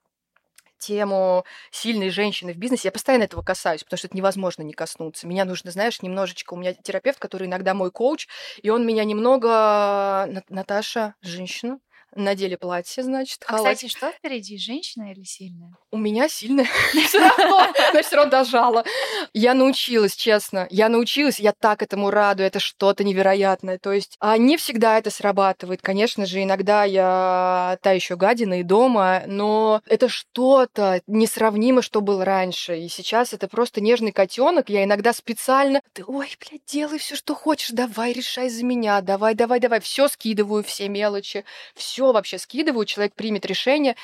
[0.80, 5.28] тему сильной женщины в бизнесе, я постоянно этого касаюсь, потому что это невозможно не коснуться.
[5.28, 6.54] Меня нужно, знаешь, немножечко...
[6.54, 8.26] У меня терапевт, который иногда мой коуч,
[8.62, 10.28] и он меня немного...
[10.48, 11.78] Наташа, женщина,
[12.14, 15.72] надели платье, значит, А, кстати, что впереди, женщина или сильная?
[15.90, 16.66] У меня сильная.
[17.06, 18.84] Все равно, значит, все равно дожала.
[19.32, 20.66] Я научилась, честно.
[20.70, 23.78] Я научилась, я так этому раду, это что-то невероятное.
[23.78, 25.82] То есть а не всегда это срабатывает.
[25.82, 32.24] Конечно же, иногда я та еще гадина и дома, но это что-то несравнимо, что было
[32.24, 32.78] раньше.
[32.78, 34.68] И сейчас это просто нежный котенок.
[34.68, 39.34] Я иногда специально, ты, ой, блядь, делай все, что хочешь, давай, решай за меня, давай,
[39.34, 39.80] давай, давай.
[39.80, 41.44] Все скидываю, все мелочи,
[41.74, 43.94] все все вообще скидываю, человек примет решение.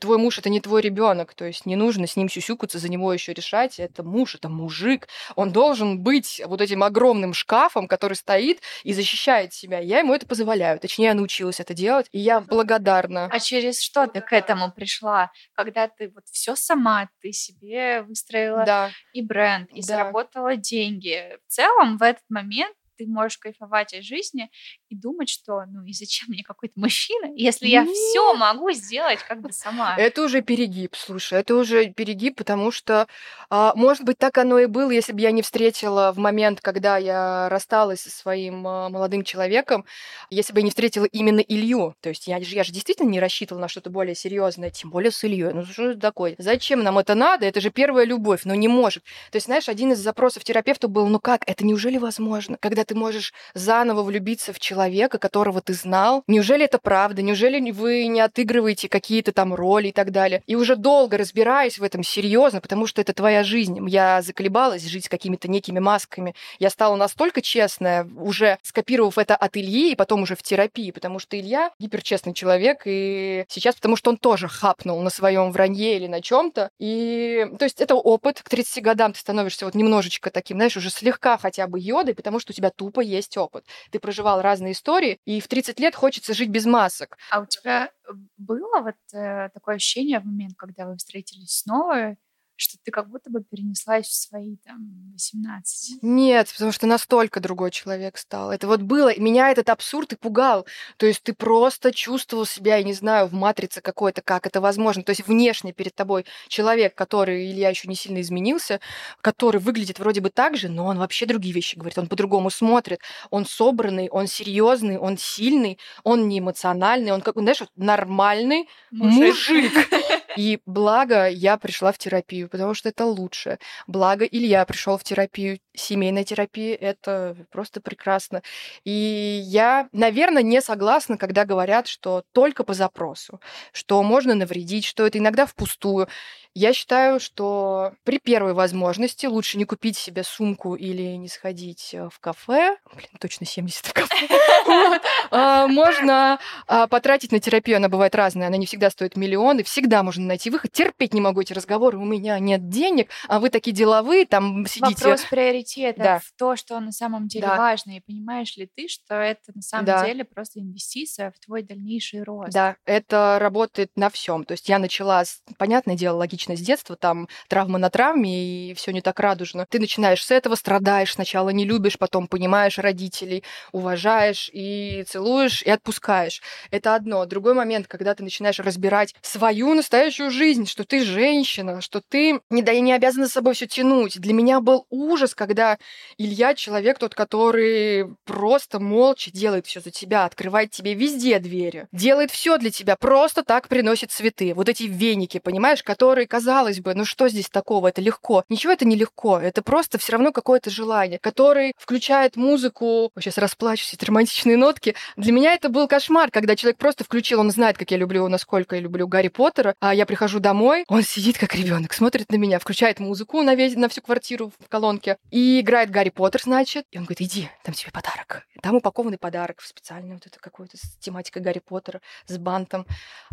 [0.00, 3.12] Твой муж это не твой ребенок, то есть не нужно с ним сюсюкаться, за него
[3.12, 3.78] еще решать.
[3.78, 5.06] Это муж, это мужик.
[5.36, 9.78] Он должен быть вот этим огромным шкафом, который стоит и защищает себя.
[9.78, 10.80] Я ему это позволяю.
[10.80, 13.28] Точнее, я научилась это делать, и я благодарна.
[13.30, 15.30] А через что ты к этому пришла?
[15.52, 18.90] Когда ты вот все сама, ты себе выстроила да.
[19.12, 19.86] и бренд, и да.
[19.86, 21.38] заработала деньги.
[21.46, 24.50] В целом в этот момент ты можешь кайфовать от жизни
[24.88, 29.40] и думать, что ну и зачем мне какой-то мужчина, если я все могу сделать как
[29.40, 29.96] бы сама.
[29.96, 33.06] Это уже перегиб, слушай, это уже перегиб, потому что,
[33.50, 36.96] а, может быть, так оно и было, если бы я не встретила в момент, когда
[36.96, 39.84] я рассталась со своим а, молодым человеком,
[40.30, 41.94] если бы я не встретила именно Илью.
[42.00, 45.10] То есть я же, я же действительно не рассчитывала на что-то более серьезное, тем более
[45.10, 45.52] с Ильей.
[45.52, 46.34] Ну что это такое?
[46.38, 47.46] Зачем нам это надо?
[47.46, 49.02] Это же первая любовь, но не может.
[49.30, 52.56] То есть, знаешь, один из запросов терапевта был, ну как, это неужели возможно?
[52.60, 57.22] Когда ты можешь заново влюбиться в человека, которого ты знал, неужели это правда?
[57.22, 60.42] Неужели вы не отыгрываете какие-то там роли и так далее?
[60.46, 63.78] И уже долго разбираюсь в этом серьезно, потому что это твоя жизнь.
[63.88, 66.34] Я заколебалась жить с какими-то некими масками.
[66.58, 71.18] Я стала настолько честная, уже скопировав это от Ильи и потом уже в терапии, потому
[71.18, 76.06] что Илья гиперчестный человек, и сейчас потому что он тоже хапнул на своем вранье или
[76.06, 76.70] на чем-то.
[76.78, 78.42] И то есть это опыт.
[78.42, 82.40] К 30 годам ты становишься вот немножечко таким, знаешь, уже слегка хотя бы йодой, потому
[82.40, 83.64] что у тебя тупо есть опыт.
[83.90, 87.16] Ты проживал разные истории, и в 30 лет хочется жить без масок.
[87.30, 92.16] А у тебя э, было вот э, такое ощущение в момент, когда вы встретились снова,
[92.56, 96.02] что ты как будто бы перенеслась в свои там 18.
[96.02, 98.52] Нет, потому что настолько другой человек стал.
[98.52, 100.66] Это вот было, меня этот абсурд и пугал.
[100.96, 105.02] То есть ты просто чувствовал себя, я не знаю, в матрице какой-то, как это возможно.
[105.02, 108.80] То есть внешне перед тобой человек, который, или я еще не сильно изменился,
[109.20, 113.00] который выглядит вроде бы так же, но он вообще другие вещи говорит, он по-другому смотрит,
[113.30, 119.34] он собранный, он серьезный, он сильный, он не эмоциональный, он как, знаешь, нормальный мужик.
[119.34, 119.72] мужик.
[120.36, 123.58] И благо я пришла в терапию, потому что это лучше.
[123.86, 125.60] Благо Илья пришел в терапию.
[125.74, 128.42] Семейная терапия— это просто прекрасно.
[128.84, 133.40] И я, наверное, не согласна, когда говорят, что только по запросу,
[133.72, 136.08] что можно навредить, что это иногда впустую.
[136.56, 142.08] Я считаю, что при первой возможности лучше не купить себе сумку или не сходить э,
[142.08, 142.76] в кафе.
[142.94, 144.28] Блин, точно 70 в кафе.
[145.30, 149.62] А, можно а, потратить на терапию, она бывает разная, она не всегда стоит миллион, и
[149.62, 150.72] всегда можно найти выход.
[150.72, 155.04] Терпеть не могу эти разговоры, у меня нет денег, а вы такие деловые, там сидите.
[155.04, 159.52] Вопрос приоритета в то, что на самом деле важно, и понимаешь ли ты, что это
[159.54, 162.52] на самом деле просто инвестиция в твой дальнейший рост.
[162.52, 164.44] Да, это работает на всем.
[164.44, 165.24] То есть я начала,
[165.58, 169.66] понятное дело, логично с детства, там травма на травме, и все не так радужно.
[169.68, 175.70] Ты начинаешь с этого, страдаешь, сначала не любишь, потом понимаешь родителей, уважаешь и целуешь, и
[175.70, 176.42] отпускаешь.
[176.70, 177.24] Это одно.
[177.26, 182.62] Другой момент, когда ты начинаешь разбирать свою настоящую жизнь, что ты женщина, что ты не,
[182.62, 184.20] да, не обязана с собой все тянуть.
[184.20, 185.78] Для меня был ужас, когда
[186.18, 192.30] Илья человек тот, который просто молча делает все за тебя, открывает тебе везде двери, делает
[192.30, 194.54] все для тебя, просто так приносит цветы.
[194.54, 198.44] Вот эти веники, понимаешь, которые казалось бы, ну что здесь такого, это легко.
[198.48, 203.94] Ничего это не легко, это просто все равно какое-то желание, который включает музыку, сейчас расплачусь,
[203.94, 204.94] эти романтичные нотки.
[205.16, 208.76] Для меня это был кошмар, когда человек просто включил, он знает, как я люблю, насколько
[208.76, 212.58] я люблю Гарри Поттера, а я прихожу домой, он сидит как ребенок, смотрит на меня,
[212.58, 216.98] включает музыку на, весь, на всю квартиру в колонке и играет Гарри Поттер, значит, и
[216.98, 218.46] он говорит, иди, там тебе подарок.
[218.62, 222.86] Там упакованный подарок в специальный вот это какой-то с тематикой Гарри Поттера, с бантом.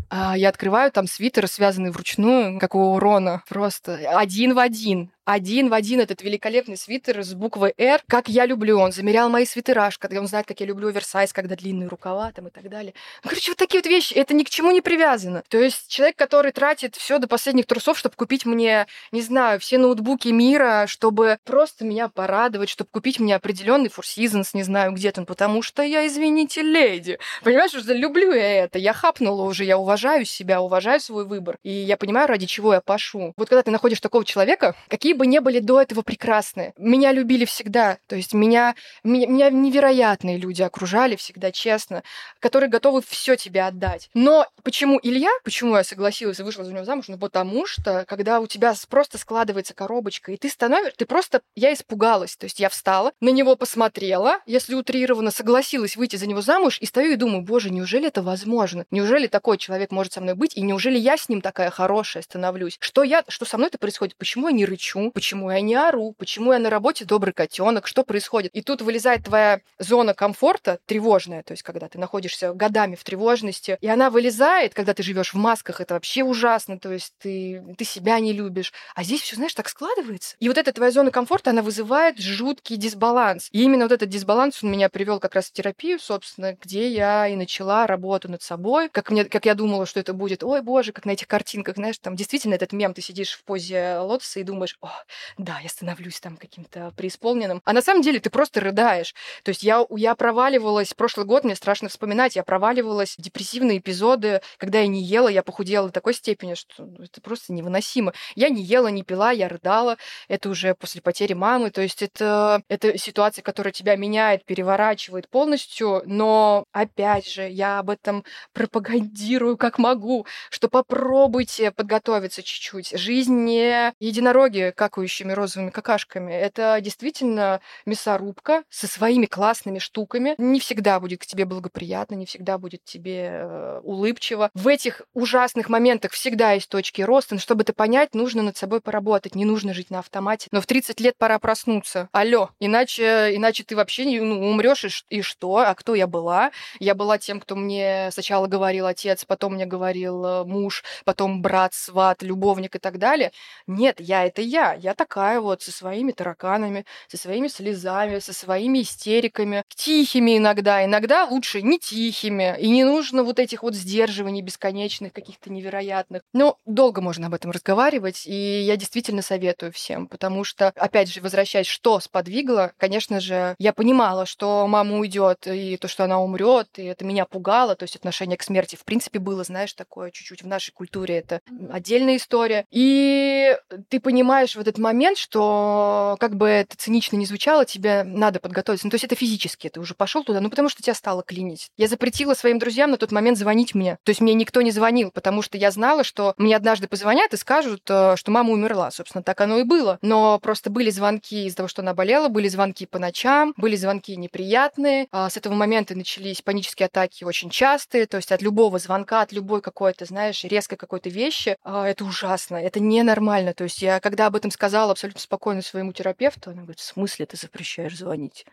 [0.09, 3.43] А я открываю там свитер, связанный вручную, как у урона.
[3.47, 8.45] Просто один в один один в один этот великолепный свитер с буквой «Р», как я
[8.45, 8.79] люблю.
[8.79, 12.47] Он замерял мои свитера, когда он знает, как я люблю оверсайз, когда длинные рукава там
[12.47, 12.93] и так далее.
[13.23, 15.43] Ну, короче, вот такие вот вещи, это ни к чему не привязано.
[15.47, 19.77] То есть человек, который тратит все до последних трусов, чтобы купить мне, не знаю, все
[19.77, 25.11] ноутбуки мира, чтобы просто меня порадовать, чтобы купить мне определенный Four Seasons, не знаю, где
[25.11, 27.19] там, потому что я, извините, леди.
[27.43, 28.79] Понимаешь, уже люблю я это.
[28.79, 31.57] Я хапнула уже, я уважаю себя, уважаю свой выбор.
[31.63, 33.33] И я понимаю, ради чего я пашу.
[33.37, 36.73] Вот когда ты находишь такого человека, какие бы не были до этого прекрасны.
[36.77, 37.97] Меня любили всегда.
[38.07, 42.03] То есть меня, меня, меня невероятные люди окружали всегда, честно,
[42.39, 44.09] которые готовы все тебе отдать.
[44.13, 47.07] Но почему Илья, почему я согласилась и вышла за него замуж?
[47.07, 51.73] Ну, потому что, когда у тебя просто складывается коробочка, и ты становишься, ты просто, я
[51.73, 52.35] испугалась.
[52.35, 56.85] То есть я встала, на него посмотрела, если утрированно, согласилась выйти за него замуж, и
[56.85, 58.85] стою и думаю, боже, неужели это возможно?
[58.91, 60.55] Неужели такой человек может со мной быть?
[60.55, 62.77] И неужели я с ним такая хорошая становлюсь?
[62.79, 64.15] Что я, что со мной это происходит?
[64.15, 65.00] Почему я не рычу?
[65.09, 68.51] Почему я не ору, почему я на работе добрый котенок, что происходит.
[68.53, 73.77] И тут вылезает твоя зона комфорта тревожная, то есть когда ты находишься годами в тревожности,
[73.81, 77.85] и она вылезает, когда ты живешь в масках, это вообще ужасно, то есть ты, ты
[77.85, 78.73] себя не любишь.
[78.95, 80.35] А здесь все, знаешь, так складывается.
[80.39, 83.49] И вот эта твоя зона комфорта, она вызывает жуткий дисбаланс.
[83.51, 87.27] И именно вот этот дисбаланс он меня привел как раз в терапию, собственно, где я
[87.27, 88.89] и начала работу над собой.
[88.89, 91.97] Как, мне, как я думала, что это будет, ой, боже, как на этих картинках, знаешь,
[91.99, 94.90] там действительно этот мем, ты сидишь в позе лотоса и думаешь, о,
[95.37, 97.61] да, я становлюсь там каким-то преисполненным.
[97.65, 99.13] А на самом деле ты просто рыдаешь.
[99.43, 104.41] То есть я, я проваливалась, прошлый год мне страшно вспоминать, я проваливалась в депрессивные эпизоды,
[104.57, 108.13] когда я не ела, я похудела до такой степени, что это просто невыносимо.
[108.35, 109.97] Я не ела, не пила, я рыдала.
[110.27, 111.71] Это уже после потери мамы.
[111.71, 116.03] То есть это, это ситуация, которая тебя меняет, переворачивает полностью.
[116.05, 118.23] Но, опять же, я об этом
[118.53, 122.97] пропагандирую как могу, что попробуйте подготовиться чуть-чуть.
[122.97, 126.33] Жизнь не единороги, какающими розовыми какашками.
[126.33, 130.33] Это действительно мясорубка со своими классными штуками.
[130.39, 134.49] Не всегда будет к тебе благоприятно, не всегда будет тебе э, улыбчиво.
[134.55, 137.35] В этих ужасных моментах всегда есть точки роста.
[137.35, 139.35] Но чтобы это понять, нужно над собой поработать.
[139.35, 140.47] Не нужно жить на автомате.
[140.51, 142.09] Но в 30 лет пора проснуться.
[142.11, 145.57] Алло, иначе, иначе ты вообще ну, умрешь и, и что?
[145.57, 146.49] А кто я была?
[146.79, 151.75] Я была тем, кто мне сначала говорил отец, потом мне говорил э, муж, потом брат,
[151.75, 153.31] сват, любовник и так далее.
[153.67, 154.70] Нет, я это я.
[154.73, 161.25] Я такая вот со своими тараканами, со своими слезами, со своими истериками, тихими иногда, иногда
[161.25, 162.57] лучше не тихими.
[162.59, 166.21] И не нужно вот этих вот сдерживаний бесконечных, каких-то невероятных.
[166.33, 171.21] Но долго можно об этом разговаривать, и я действительно советую всем, потому что, опять же,
[171.21, 176.67] возвращаясь, что сподвигло, конечно же, я понимала, что мама уйдет, и то, что она умрет,
[176.77, 180.43] и это меня пугало, то есть отношение к смерти, в принципе, было, знаешь, такое чуть-чуть
[180.43, 182.65] в нашей культуре, это отдельная история.
[182.71, 183.57] И
[183.89, 188.85] ты понимаешь в этот момент, что как бы это цинично не звучало, тебе надо подготовиться.
[188.85, 191.69] Ну, то есть это физически, ты уже пошел туда, ну, потому что тебя стало клинить.
[191.77, 193.97] Я запретила своим друзьям на тот момент звонить мне.
[194.03, 197.37] То есть мне никто не звонил, потому что я знала, что мне однажды позвонят и
[197.37, 198.91] скажут, э, что мама умерла.
[198.91, 199.97] Собственно, так оно и было.
[200.03, 204.15] Но просто были звонки из-за того, что она болела, были звонки по ночам, были звонки
[204.15, 205.07] неприятные.
[205.11, 208.05] А с этого момента начались панические атаки очень частые.
[208.05, 212.57] То есть от любого звонка, от любой какой-то, знаешь, резкой какой-то вещи, а, это ужасно,
[212.57, 213.53] это ненормально.
[213.53, 217.25] То есть я, когда об этом сказала абсолютно спокойно своему терапевту, она говорит, в смысле
[217.25, 218.45] ты запрещаешь звонить?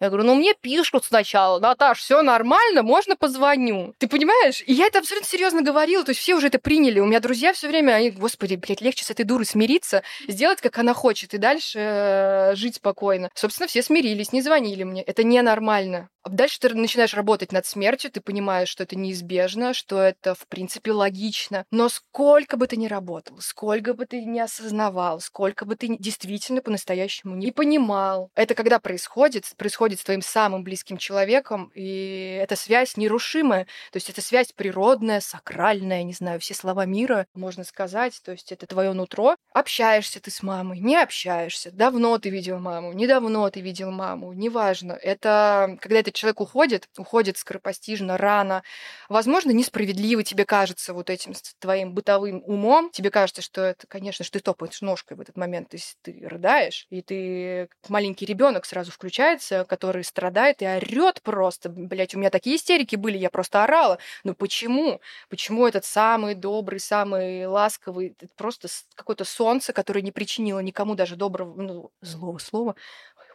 [0.00, 3.94] Я говорю, ну мне пишут сначала, Наташ, все нормально, можно позвоню.
[3.98, 4.62] Ты понимаешь?
[4.66, 6.98] И я это абсолютно серьезно говорила, то есть все уже это приняли.
[6.98, 10.76] У меня друзья все время, они, господи, блядь, легче с этой дурой смириться, сделать, как
[10.78, 13.30] она хочет, и дальше э, жить спокойно.
[13.34, 15.02] Собственно, все смирились, не звонили мне.
[15.02, 16.08] Это ненормально.
[16.28, 20.92] Дальше ты начинаешь работать над смертью, ты понимаешь, что это неизбежно, что это, в принципе,
[20.92, 21.66] логично.
[21.70, 26.62] Но сколько бы ты ни работал, сколько бы ты ни осознавал, сколько бы ты действительно
[26.62, 32.96] по-настоящему не понимал, это когда происходит, происходит с твоим самым близким человеком, и эта связь
[32.96, 38.32] нерушимая, то есть это связь природная, сакральная, не знаю, все слова мира, можно сказать, то
[38.32, 39.36] есть это твое нутро.
[39.52, 44.92] Общаешься ты с мамой, не общаешься, давно ты видел маму, недавно ты видел маму, неважно.
[44.92, 48.62] Это когда это человек уходит, уходит скоропостижно, рано,
[49.08, 54.38] возможно, несправедливо тебе кажется вот этим твоим бытовым умом, тебе кажется, что это, конечно, что
[54.38, 58.90] ты топаешь ножкой в этот момент, то есть ты рыдаешь, и ты маленький ребенок сразу
[58.92, 63.98] включается, который страдает и орет просто, блять, у меня такие истерики были, я просто орала.
[64.24, 65.00] Но почему?
[65.28, 71.60] Почему этот самый добрый, самый ласковый, просто какое-то солнце, которое не причинило никому даже доброго,
[71.60, 72.74] ну, злого слова,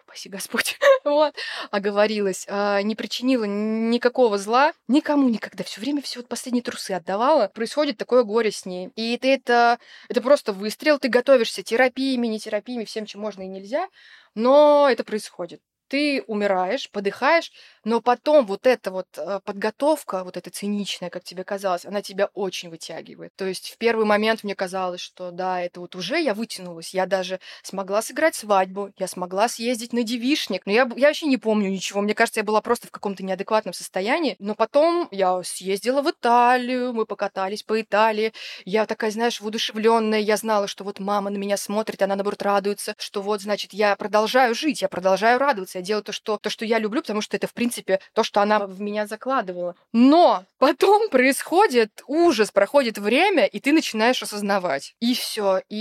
[0.09, 1.35] упаси Господь, вот,
[1.71, 7.47] оговорилась, а, не причинила никакого зла никому никогда, все время все вот последние трусы отдавала,
[7.47, 8.89] происходит такое горе с ней.
[8.95, 9.79] И ты это,
[10.09, 13.87] это просто выстрел, ты готовишься терапиями, не терапиями, всем, чем можно и нельзя,
[14.35, 17.51] но это происходит ты умираешь, подыхаешь,
[17.83, 22.29] но потом вот эта вот э, подготовка, вот эта циничная, как тебе казалось, она тебя
[22.33, 23.31] очень вытягивает.
[23.35, 27.05] То есть в первый момент мне казалось, что да, это вот уже я вытянулась, я
[27.05, 31.69] даже смогла сыграть свадьбу, я смогла съездить на девишник, но я, я вообще не помню
[31.69, 36.11] ничего, мне кажется, я была просто в каком-то неадекватном состоянии, но потом я съездила в
[36.11, 38.33] Италию, мы покатались по Италии,
[38.65, 42.95] я такая, знаешь, воодушевленная, я знала, что вот мама на меня смотрит, она, наоборот, радуется,
[42.97, 46.65] что вот, значит, я продолжаю жить, я продолжаю радоваться, я делаю то, что, то, что
[46.65, 47.68] я люблю, потому что это, в принципе,
[48.13, 49.75] то, что она в меня закладывала.
[49.91, 54.95] Но потом происходит ужас, проходит время, и ты начинаешь осознавать.
[54.99, 55.61] И все.
[55.69, 55.75] И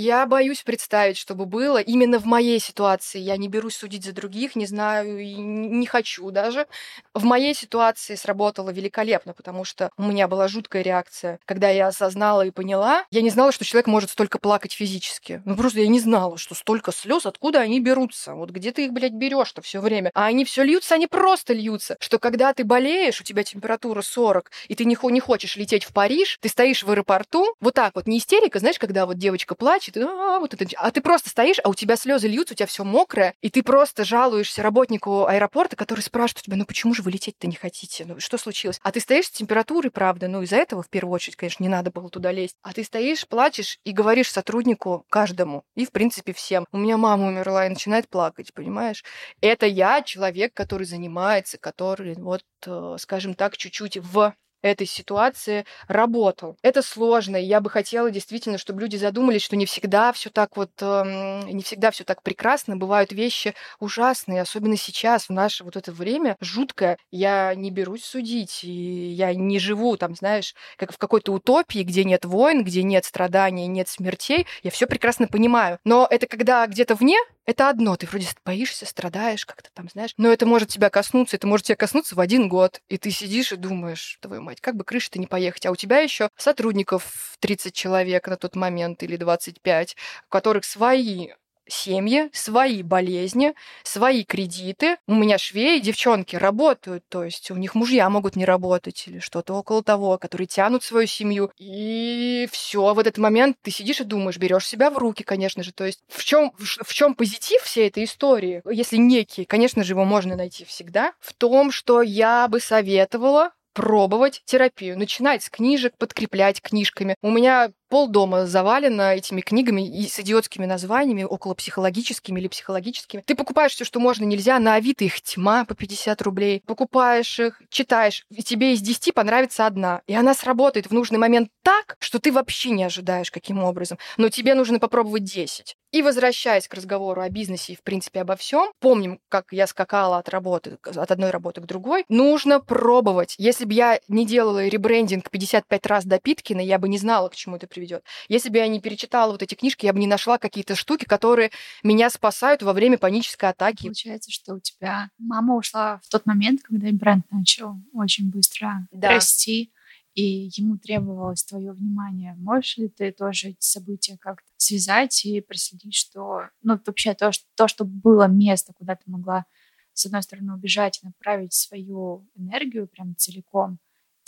[0.00, 3.18] я боюсь представить, чтобы было именно в моей ситуации.
[3.18, 6.66] Я не берусь судить за других, не знаю и не хочу даже.
[7.14, 11.40] В моей ситуации сработало великолепно, потому что у меня была жуткая реакция.
[11.44, 15.42] Когда я осознала и поняла, я не знала, что человек может столько плакать физически.
[15.44, 18.34] Ну просто я не знала, что столько слез, откуда они берутся.
[18.34, 19.48] Вот где ты их, блядь, берешь?
[19.48, 20.10] что все время.
[20.14, 24.00] А они все льются, они просто просто льются, что когда ты болеешь, у тебя температура
[24.00, 28.06] 40, и ты не, хочешь лететь в Париж, ты стоишь в аэропорту, вот так вот,
[28.06, 31.68] не истерика, знаешь, когда вот девочка плачет, а, вот это, а ты просто стоишь, а
[31.68, 36.00] у тебя слезы льются, у тебя все мокрое, и ты просто жалуешься работнику аэропорта, который
[36.00, 38.06] спрашивает тебя, ну почему же вы лететь-то не хотите?
[38.06, 38.80] Ну что случилось?
[38.82, 41.90] А ты стоишь с температурой, правда, ну из-за этого в первую очередь, конечно, не надо
[41.90, 42.56] было туда лезть.
[42.62, 46.64] А ты стоишь, плачешь и говоришь сотруднику каждому, и в принципе всем.
[46.72, 49.04] У меня мама умерла и начинает плакать, понимаешь?
[49.42, 51.17] Это я, человек, который занимается,
[51.58, 56.56] который вот, э, скажем так, чуть-чуть в этой ситуации работал.
[56.62, 60.56] Это сложно, и я бы хотела действительно, чтобы люди задумались, что не всегда все так
[60.56, 65.76] вот, э, не всегда все так прекрасно, бывают вещи ужасные, особенно сейчас, в наше вот
[65.76, 66.98] это время, жуткое.
[67.10, 72.04] Я не берусь судить, и я не живу там, знаешь, как в какой-то утопии, где
[72.04, 75.78] нет войн, где нет страданий, нет смертей, я все прекрасно понимаю.
[75.84, 80.30] Но это когда где-то вне, это одно, ты вроде боишься, страдаешь как-то там, знаешь, но
[80.30, 83.56] это может тебя коснуться, это может тебя коснуться в один год, и ты сидишь и
[83.56, 88.28] думаешь, твою мать, как бы крыша-то не поехать, а у тебя еще сотрудников 30 человек
[88.28, 89.96] на тот момент или 25,
[90.26, 91.30] у которых свои
[91.68, 94.96] семьи, свои болезни, свои кредиты.
[95.06, 99.54] У меня швеи, девчонки работают, то есть у них мужья могут не работать или что-то
[99.54, 101.50] около того, которые тянут свою семью.
[101.58, 105.72] И все, в этот момент ты сидишь и думаешь, берешь себя в руки, конечно же.
[105.72, 110.04] То есть в чем в чем позитив всей этой истории, если некий, конечно же, его
[110.04, 116.60] можно найти всегда, в том, что я бы советовала пробовать терапию, начинать с книжек, подкреплять
[116.60, 117.14] книжками.
[117.22, 123.22] У меня полдома завалено этими книгами и с идиотскими названиями, около психологическими или психологическими.
[123.26, 126.62] Ты покупаешь все, что можно, нельзя, на Авито их тьма по 50 рублей.
[126.66, 130.02] Покупаешь их, читаешь, и тебе из 10 понравится одна.
[130.06, 133.98] И она сработает в нужный момент так, что ты вообще не ожидаешь, каким образом.
[134.16, 135.76] Но тебе нужно попробовать 10.
[135.90, 140.18] И возвращаясь к разговору о бизнесе и, в принципе, обо всем, помним, как я скакала
[140.18, 143.34] от работы, от одной работы к другой, нужно пробовать.
[143.38, 147.36] Если бы я не делала ребрендинг 55 раз до Питкина, я бы не знала, к
[147.36, 148.04] чему это приведет.
[148.28, 151.50] Если бы я не перечитала вот эти книжки, я бы не нашла какие-то штуки, которые
[151.82, 153.84] меня спасают во время панической атаки.
[153.84, 159.10] Получается, что у тебя мама ушла в тот момент, когда бренд начал очень быстро да.
[159.10, 159.72] расти
[160.14, 162.34] и ему требовалось твое внимание.
[162.38, 167.44] Можешь ли ты тоже эти события как-то связать и проследить, что, ну, вообще то, что,
[167.54, 169.44] то, что было место, куда ты могла,
[169.92, 173.78] с одной стороны, убежать и направить свою энергию прям целиком,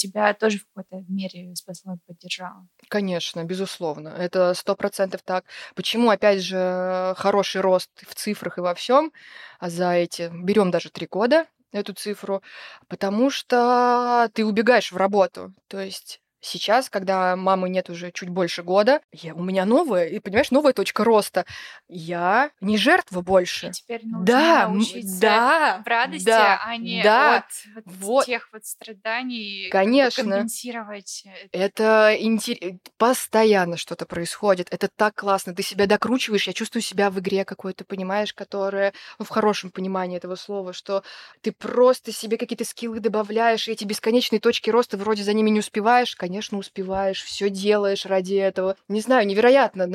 [0.01, 2.67] тебя тоже в какой-то мере спасло и.
[2.89, 4.09] Конечно, безусловно.
[4.09, 5.45] Это сто процентов так.
[5.75, 9.13] Почему, опять же, хороший рост в цифрах и во всем
[9.59, 12.43] а за эти, берем даже три года, эту цифру,
[12.89, 15.53] потому что ты убегаешь в работу.
[15.69, 20.19] То есть Сейчас, когда мамы нет уже чуть больше года, я, у меня новая, и
[20.19, 21.45] понимаешь, новая точка роста.
[21.89, 23.69] Я не жертва больше.
[23.69, 28.27] И теперь нужно да, научиться да, в радости, да, а не да, от вот, вот
[28.27, 30.23] тех вот страданий Конечно.
[30.25, 31.25] компенсировать.
[31.53, 32.79] Это интер...
[32.97, 34.69] постоянно что-то происходит.
[34.71, 35.55] Это так классно.
[35.55, 36.47] Ты себя докручиваешь.
[36.47, 41.03] Я чувствую себя в игре какой-то, понимаешь, которая, ну, в хорошем понимании этого слова, что
[41.43, 45.61] ты просто себе какие-то скиллы добавляешь, и эти бесконечные точки роста вроде за ними не
[45.61, 48.77] успеваешь, конечно, успеваешь, все делаешь ради этого.
[48.87, 49.89] Не знаю, невероятно.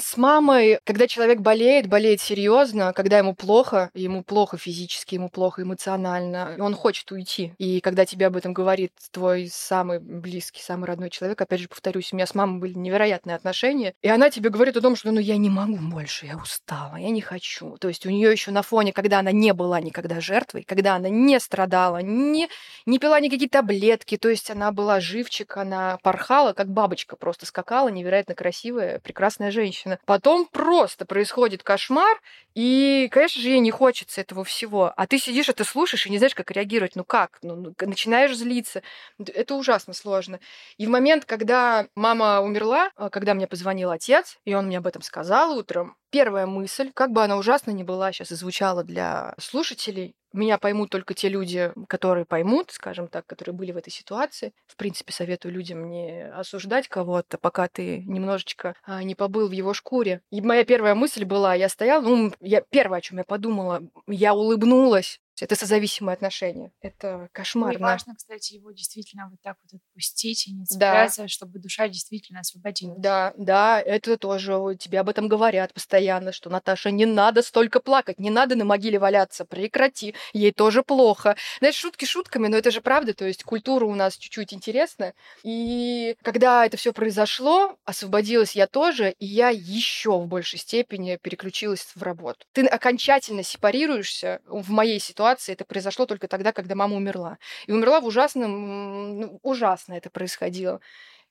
[0.00, 5.60] С мамой, когда человек болеет, болеет серьезно, когда ему плохо, ему плохо физически, ему плохо
[5.60, 7.52] эмоционально, он хочет уйти.
[7.58, 12.10] И когда тебе об этом говорит твой самый близкий, самый родной человек, опять же, повторюсь,
[12.14, 15.20] у меня с мамой были невероятные отношения, и она тебе говорит о том, что ну
[15.20, 17.76] я не могу больше, я устала, я не хочу.
[17.76, 21.10] То есть у нее еще на фоне, когда она не была никогда жертвой, когда она
[21.10, 22.48] не страдала, не,
[22.86, 27.88] не пила никакие таблетки, то есть она была живчик, она порхала, как бабочка просто скакала,
[27.88, 29.98] невероятно красивая, прекрасная женщина.
[30.06, 32.20] Потом просто происходит кошмар,
[32.54, 34.92] и, конечно же, ей не хочется этого всего.
[34.96, 36.96] А ты сидишь, это слушаешь и не знаешь, как реагировать.
[36.96, 37.38] Ну как?
[37.42, 38.82] Ну, ну начинаешь злиться.
[39.18, 40.40] Это ужасно сложно.
[40.76, 44.86] И в момент, когда мама умерла, а, когда мне позвонил отец, и он мне об
[44.86, 49.34] этом сказал утром, первая мысль, как бы она ужасно не была сейчас и звучала для
[49.38, 54.54] слушателей, меня поймут только те люди, которые поймут, скажем так, которые были в этой ситуации.
[54.66, 59.74] В принципе, советую людям не осуждать кого-то, пока ты немножечко а, не побыл в его
[59.74, 60.22] шкуре.
[60.30, 64.34] И моя первая мысль была, я стояла, ну, я первое, о чем я подумала, я
[64.34, 66.70] улыбнулась, это созависимые отношения.
[66.80, 67.72] Это кошмарно.
[67.72, 71.28] Ну, и важно, кстати, его действительно вот так вот отпустить и не цепляться, да.
[71.28, 73.00] чтобы душа действительно освободилась.
[73.00, 78.20] Да, да, это тоже тебе об этом говорят постоянно, что Наташа, не надо столько плакать,
[78.20, 81.36] не надо на могиле валяться, прекрати, ей тоже плохо.
[81.58, 85.14] Знаешь, шутки шутками, но это же правда, то есть культура у нас чуть-чуть интересная.
[85.42, 91.84] И когда это все произошло, освободилась я тоже, и я еще в большей степени переключилась
[91.96, 92.46] в работу.
[92.52, 95.52] Ты окончательно сепарируешься в моей ситуации ситуации.
[95.52, 97.38] Это произошло только тогда, когда мама умерла.
[97.66, 99.20] И умерла в ужасном...
[99.20, 100.80] Ну, ужасно это происходило.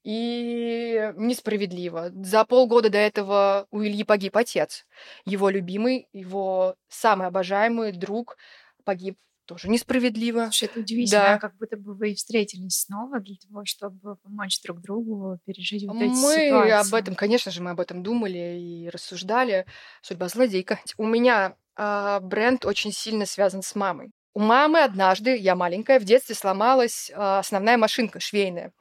[0.04, 2.12] И несправедливо.
[2.24, 4.86] За полгода до этого у Ильи погиб отец.
[5.26, 8.38] Его любимый, его самый обожаемый друг
[8.84, 10.46] погиб тоже несправедливо.
[10.46, 11.38] Слушай, это удивительно, да.
[11.40, 16.10] как будто бы вы встретились снова для того, чтобы помочь друг другу пережить вот эти
[16.10, 16.52] мы ситуации.
[16.52, 19.66] Мы об этом, конечно же, мы об этом думали и рассуждали.
[20.02, 20.80] Судьба злодейка.
[20.98, 24.12] У меня э, бренд очень сильно связан с мамой.
[24.34, 28.72] У мамы однажды, я маленькая, в детстве сломалась э, основная машинка швейная.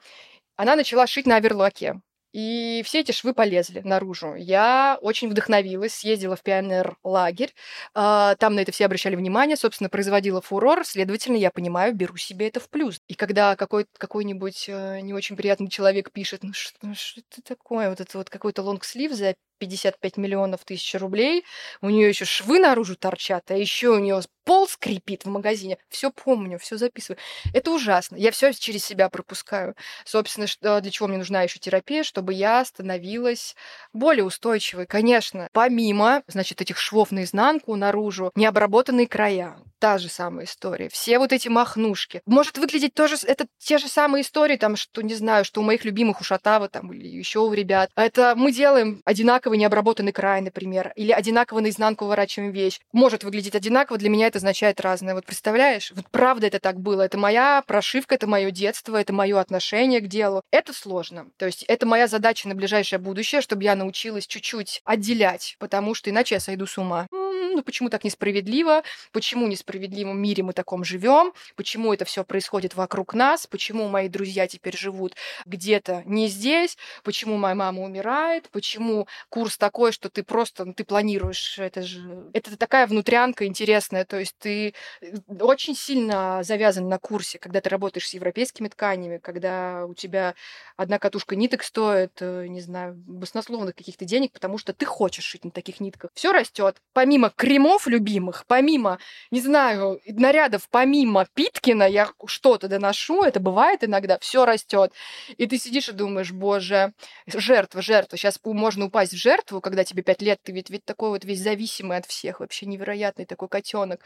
[0.56, 2.00] Она начала шить на оверлоке.
[2.32, 4.34] И все эти швы полезли наружу.
[4.36, 7.52] Я очень вдохновилась, съездила в пионер-лагерь.
[7.92, 10.84] А, там на это все обращали внимание, собственно, производила фурор.
[10.84, 13.00] Следовательно, я понимаю, беру себе это в плюс.
[13.08, 18.00] И когда какой- какой-нибудь э, не очень приятный человек пишет, ну что это такое, вот
[18.00, 21.44] это вот какой-то лонгслив за 55 миллионов тысяч рублей,
[21.80, 25.78] у нее еще швы наружу торчат, а еще у нее пол скрипит в магазине.
[25.88, 27.18] Все помню, все записываю.
[27.54, 28.16] Это ужасно.
[28.16, 29.76] Я все через себя пропускаю.
[30.04, 33.54] Собственно, что, для чего мне нужна еще терапия, чтобы я становилась
[33.92, 34.86] более устойчивой.
[34.86, 39.56] Конечно, помимо, значит, этих швов наизнанку, наружу, необработанные края.
[39.80, 40.90] Та же самая история.
[40.90, 42.20] Все вот эти махнушки.
[42.26, 45.86] Может выглядеть тоже, это те же самые истории, там, что, не знаю, что у моих
[45.86, 47.90] любимых у Шатава там или еще у ребят.
[47.96, 52.78] Это мы делаем одинаково необработанный край, например, или одинаково наизнанку выворачиваем вещь.
[52.92, 55.14] Может выглядеть одинаково, для меня это означает разное.
[55.14, 55.92] Вот представляешь?
[55.96, 57.00] Вот правда это так было.
[57.00, 60.42] Это моя прошивка, это мое детство, это мое отношение к делу.
[60.50, 61.28] Это сложно.
[61.38, 66.10] То есть это моя задача на ближайшее будущее, чтобы я научилась чуть-чуть отделять, потому что
[66.10, 67.08] иначе я сойду с ума
[67.50, 72.74] ну почему так несправедливо, почему в несправедливом мире мы таком живем, почему это все происходит
[72.74, 75.14] вокруг нас, почему мои друзья теперь живут
[75.46, 80.84] где-то не здесь, почему моя мама умирает, почему курс такой, что ты просто, ну, ты
[80.84, 86.98] планируешь, это же, это такая внутрянка интересная, то есть ты э, очень сильно завязан на
[86.98, 90.34] курсе, когда ты работаешь с европейскими тканями, когда у тебя
[90.76, 95.44] одна катушка ниток стоит, э, не знаю, баснословных каких-то денег, потому что ты хочешь шить
[95.44, 96.10] на таких нитках.
[96.14, 96.80] Все растет.
[96.92, 98.98] Помимо кремов любимых, помимо,
[99.30, 99.59] не знаю,
[100.06, 104.92] нарядов, помимо Питкина, я что-то доношу, это бывает иногда, все растет.
[105.36, 106.92] И ты сидишь и думаешь, боже,
[107.26, 108.18] жертва, жертва.
[108.18, 111.40] Сейчас можно упасть в жертву, когда тебе пять лет, ты ведь, ведь такой вот весь
[111.40, 114.00] зависимый от всех, вообще невероятный такой котенок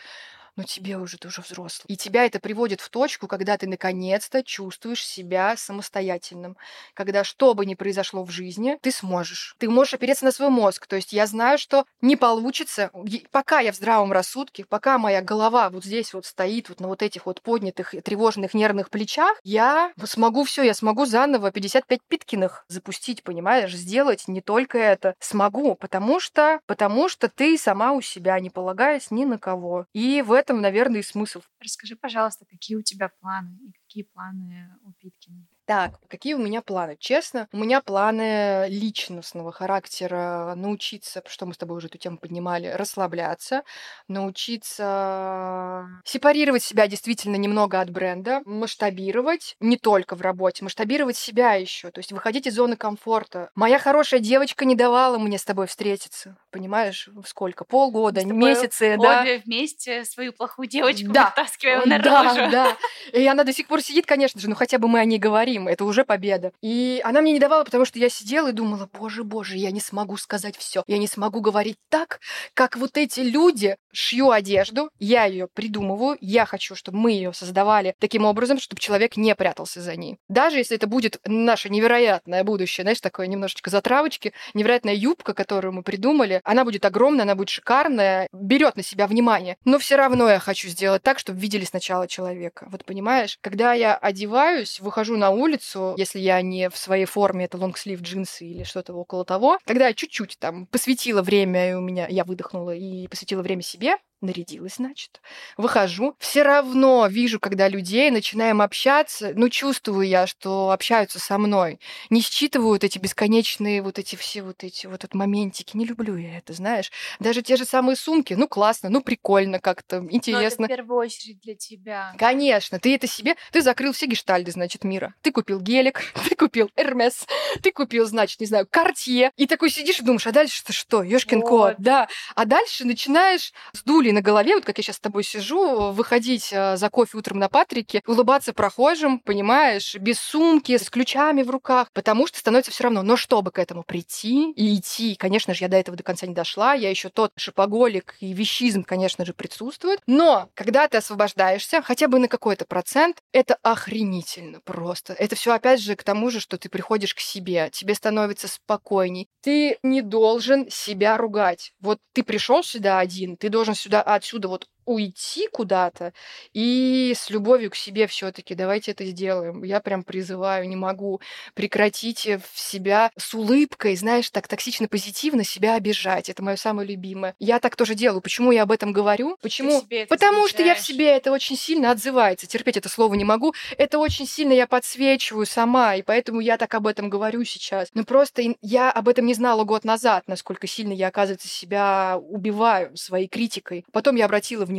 [0.56, 1.86] но тебе уже, ты уже взрослый.
[1.88, 6.56] И тебя это приводит в точку, когда ты наконец-то чувствуешь себя самостоятельным.
[6.94, 9.54] Когда что бы ни произошло в жизни, ты сможешь.
[9.58, 10.86] Ты можешь опереться на свой мозг.
[10.86, 12.90] То есть я знаю, что не получится,
[13.30, 17.02] пока я в здравом рассудке, пока моя голова вот здесь вот стоит, вот на вот
[17.02, 23.22] этих вот поднятых тревожных нервных плечах, я смогу все, я смогу заново 55 Питкиных запустить,
[23.22, 25.14] понимаешь, сделать не только это.
[25.18, 29.86] Смогу, потому что, потому что ты сама у себя, не полагаясь ни на кого.
[29.92, 31.42] И в этом, наверное, и смысл.
[31.60, 35.46] Расскажи, пожалуйста, какие у тебя планы и какие планы у Питкина?
[35.66, 36.96] Так, какие у меня планы?
[37.00, 42.66] Честно, у меня планы личностного характера научиться, что мы с тобой уже эту тему поднимали,
[42.66, 43.62] расслабляться,
[44.06, 51.90] научиться сепарировать себя действительно немного от бренда, масштабировать не только в работе, масштабировать себя еще,
[51.90, 53.48] то есть выходить из зоны комфорта.
[53.54, 57.64] Моя хорошая девочка не давала мне с тобой встретиться, понимаешь, сколько?
[57.64, 59.22] Полгода, месяцы, да?
[59.22, 61.32] Обе вместе свою плохую девочку да.
[61.34, 62.50] вытаскиваем наружу.
[62.50, 62.76] Да, да.
[63.18, 65.53] И она до сих пор сидит, конечно же, но хотя бы мы о ней говорим
[65.54, 66.52] говорим, это уже победа.
[66.62, 69.80] И она мне не давала, потому что я сидела и думала, боже, боже, я не
[69.80, 72.20] смогу сказать все, я не смогу говорить так,
[72.54, 73.76] как вот эти люди.
[73.92, 79.16] Шью одежду, я ее придумываю, я хочу, чтобы мы ее создавали таким образом, чтобы человек
[79.16, 80.18] не прятался за ней.
[80.28, 85.82] Даже если это будет наше невероятное будущее, знаешь, такое немножечко затравочки, невероятная юбка, которую мы
[85.82, 89.56] придумали, она будет огромная, она будет шикарная, берет на себя внимание.
[89.64, 92.66] Но все равно я хочу сделать так, чтобы видели сначала человека.
[92.72, 97.44] Вот понимаешь, когда я одеваюсь, выхожу на улицу, улицу, если я не в своей форме,
[97.44, 101.80] это лонгслив джинсы или что-то около того, когда я чуть-чуть там посвятила время, и у
[101.80, 105.20] меня я выдохнула и посвятила время себе, нарядилась, значит.
[105.56, 106.16] Выхожу.
[106.18, 111.78] Все равно вижу, когда людей начинаем общаться, ну, чувствую я, что общаются со мной.
[112.10, 115.76] Не считывают эти бесконечные вот эти все вот эти вот этот моментики.
[115.76, 116.90] Не люблю я это, знаешь.
[117.20, 118.34] Даже те же самые сумки.
[118.34, 120.66] Ну, классно, ну, прикольно как-то, интересно.
[120.66, 122.14] Но это в первую очередь для тебя.
[122.18, 122.78] Конечно.
[122.78, 123.36] Ты это себе...
[123.52, 125.14] Ты закрыл все гештальды, значит, мира.
[125.22, 127.26] Ты купил гелик, ты купил Эрмес,
[127.62, 129.30] ты купил, значит, не знаю, Картье.
[129.36, 131.02] И такой сидишь и думаешь, а дальше-то что?
[131.02, 131.48] Ёшкин вот.
[131.48, 132.08] кот, да.
[132.34, 136.50] А дальше начинаешь с Дули на голове, вот как я сейчас с тобой сижу, выходить
[136.52, 141.90] э, за кофе утром на Патрике, улыбаться прохожим, понимаешь, без сумки, с ключами в руках,
[141.92, 143.02] потому что становится все равно.
[143.02, 146.34] Но чтобы к этому прийти и идти, конечно же, я до этого до конца не
[146.34, 150.00] дошла, я еще тот шопоголик и вещизм, конечно же, присутствует.
[150.06, 155.12] Но когда ты освобождаешься, хотя бы на какой-то процент, это охренительно просто.
[155.14, 159.28] Это все опять же к тому же, что ты приходишь к себе, тебе становится спокойней.
[159.42, 161.72] Ты не должен себя ругать.
[161.80, 166.12] Вот ты пришел сюда один, ты должен сюда отсюда вот уйти куда-то
[166.52, 169.62] и с любовью к себе все-таки давайте это сделаем.
[169.64, 171.20] Я прям призываю, не могу
[171.54, 176.28] прекратить в себя с улыбкой, знаешь, так токсично позитивно себя обижать.
[176.28, 177.34] Это мое самое любимое.
[177.38, 178.20] Я так тоже делаю.
[178.20, 179.36] Почему я об этом говорю?
[179.42, 179.82] Почему?
[180.08, 182.46] Потому что я в себе это очень сильно отзывается.
[182.46, 183.54] Терпеть это слово не могу.
[183.78, 187.88] Это очень сильно я подсвечиваю сама, и поэтому я так об этом говорю сейчас.
[187.94, 192.96] Но просто я об этом не знала год назад, насколько сильно я, оказывается, себя убиваю
[192.96, 193.84] своей критикой.
[193.92, 194.73] Потом я обратила внимание,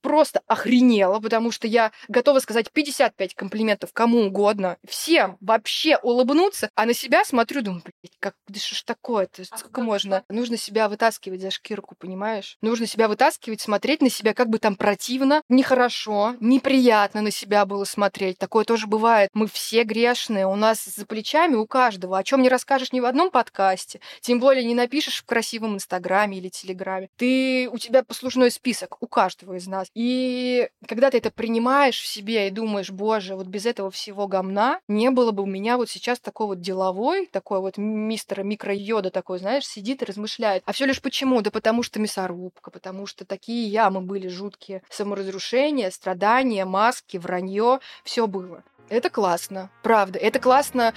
[0.00, 6.86] просто охренела, потому что я готова сказать 55 комплиментов кому угодно, всем вообще улыбнуться, а
[6.86, 10.24] на себя смотрю, думаю, блядь, как, да что ж такое-то, а сколько можно?
[10.28, 12.56] Нужно себя вытаскивать за шкирку, понимаешь?
[12.62, 17.84] Нужно себя вытаскивать, смотреть на себя, как бы там противно, нехорошо, неприятно на себя было
[17.84, 18.38] смотреть.
[18.38, 19.30] Такое тоже бывает.
[19.34, 22.18] Мы все грешные, у нас за плечами у каждого.
[22.18, 26.38] О чем не расскажешь ни в одном подкасте, тем более не напишешь в красивом инстаграме
[26.38, 27.08] или телеграме.
[27.16, 29.88] Ты, у тебя послужной список, у каждого каждого из нас.
[29.94, 34.80] И когда ты это принимаешь в себе и думаешь, боже, вот без этого всего говна
[34.88, 39.38] не было бы у меня вот сейчас такой вот деловой, такой вот мистера микро-йода такой,
[39.38, 40.62] знаешь, сидит и размышляет.
[40.66, 41.40] А все лишь почему?
[41.42, 44.82] Да потому что мясорубка, потому что такие ямы были жуткие.
[44.90, 48.62] Саморазрушение, страдания, маски, вранье, все было.
[48.88, 50.18] Это классно, правда.
[50.18, 50.92] Это классно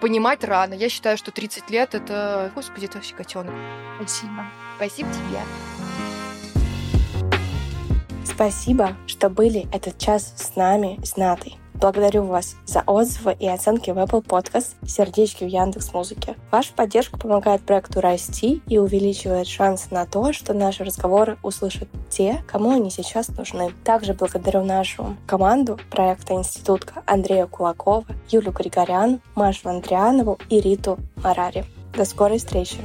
[0.00, 0.74] понимать рано.
[0.74, 2.50] Я считаю, что 30 лет это...
[2.54, 3.54] Господи, это вообще котенок.
[3.96, 4.46] Спасибо.
[4.76, 5.77] Спасибо тебе.
[8.32, 11.56] Спасибо, что были этот час с нами, с Натой.
[11.74, 16.34] Благодарю вас за отзывы и оценки в Apple Podcast, сердечки в Яндекс Музыке.
[16.50, 22.42] Ваша поддержка помогает проекту расти и увеличивает шансы на то, что наши разговоры услышат те,
[22.48, 23.72] кому они сейчас нужны.
[23.84, 31.64] Также благодарю нашу команду проекта Институтка Андрея Кулакова, Юлю Григорян, Машу Андрианову и Риту Марари.
[31.94, 32.78] До скорой встречи!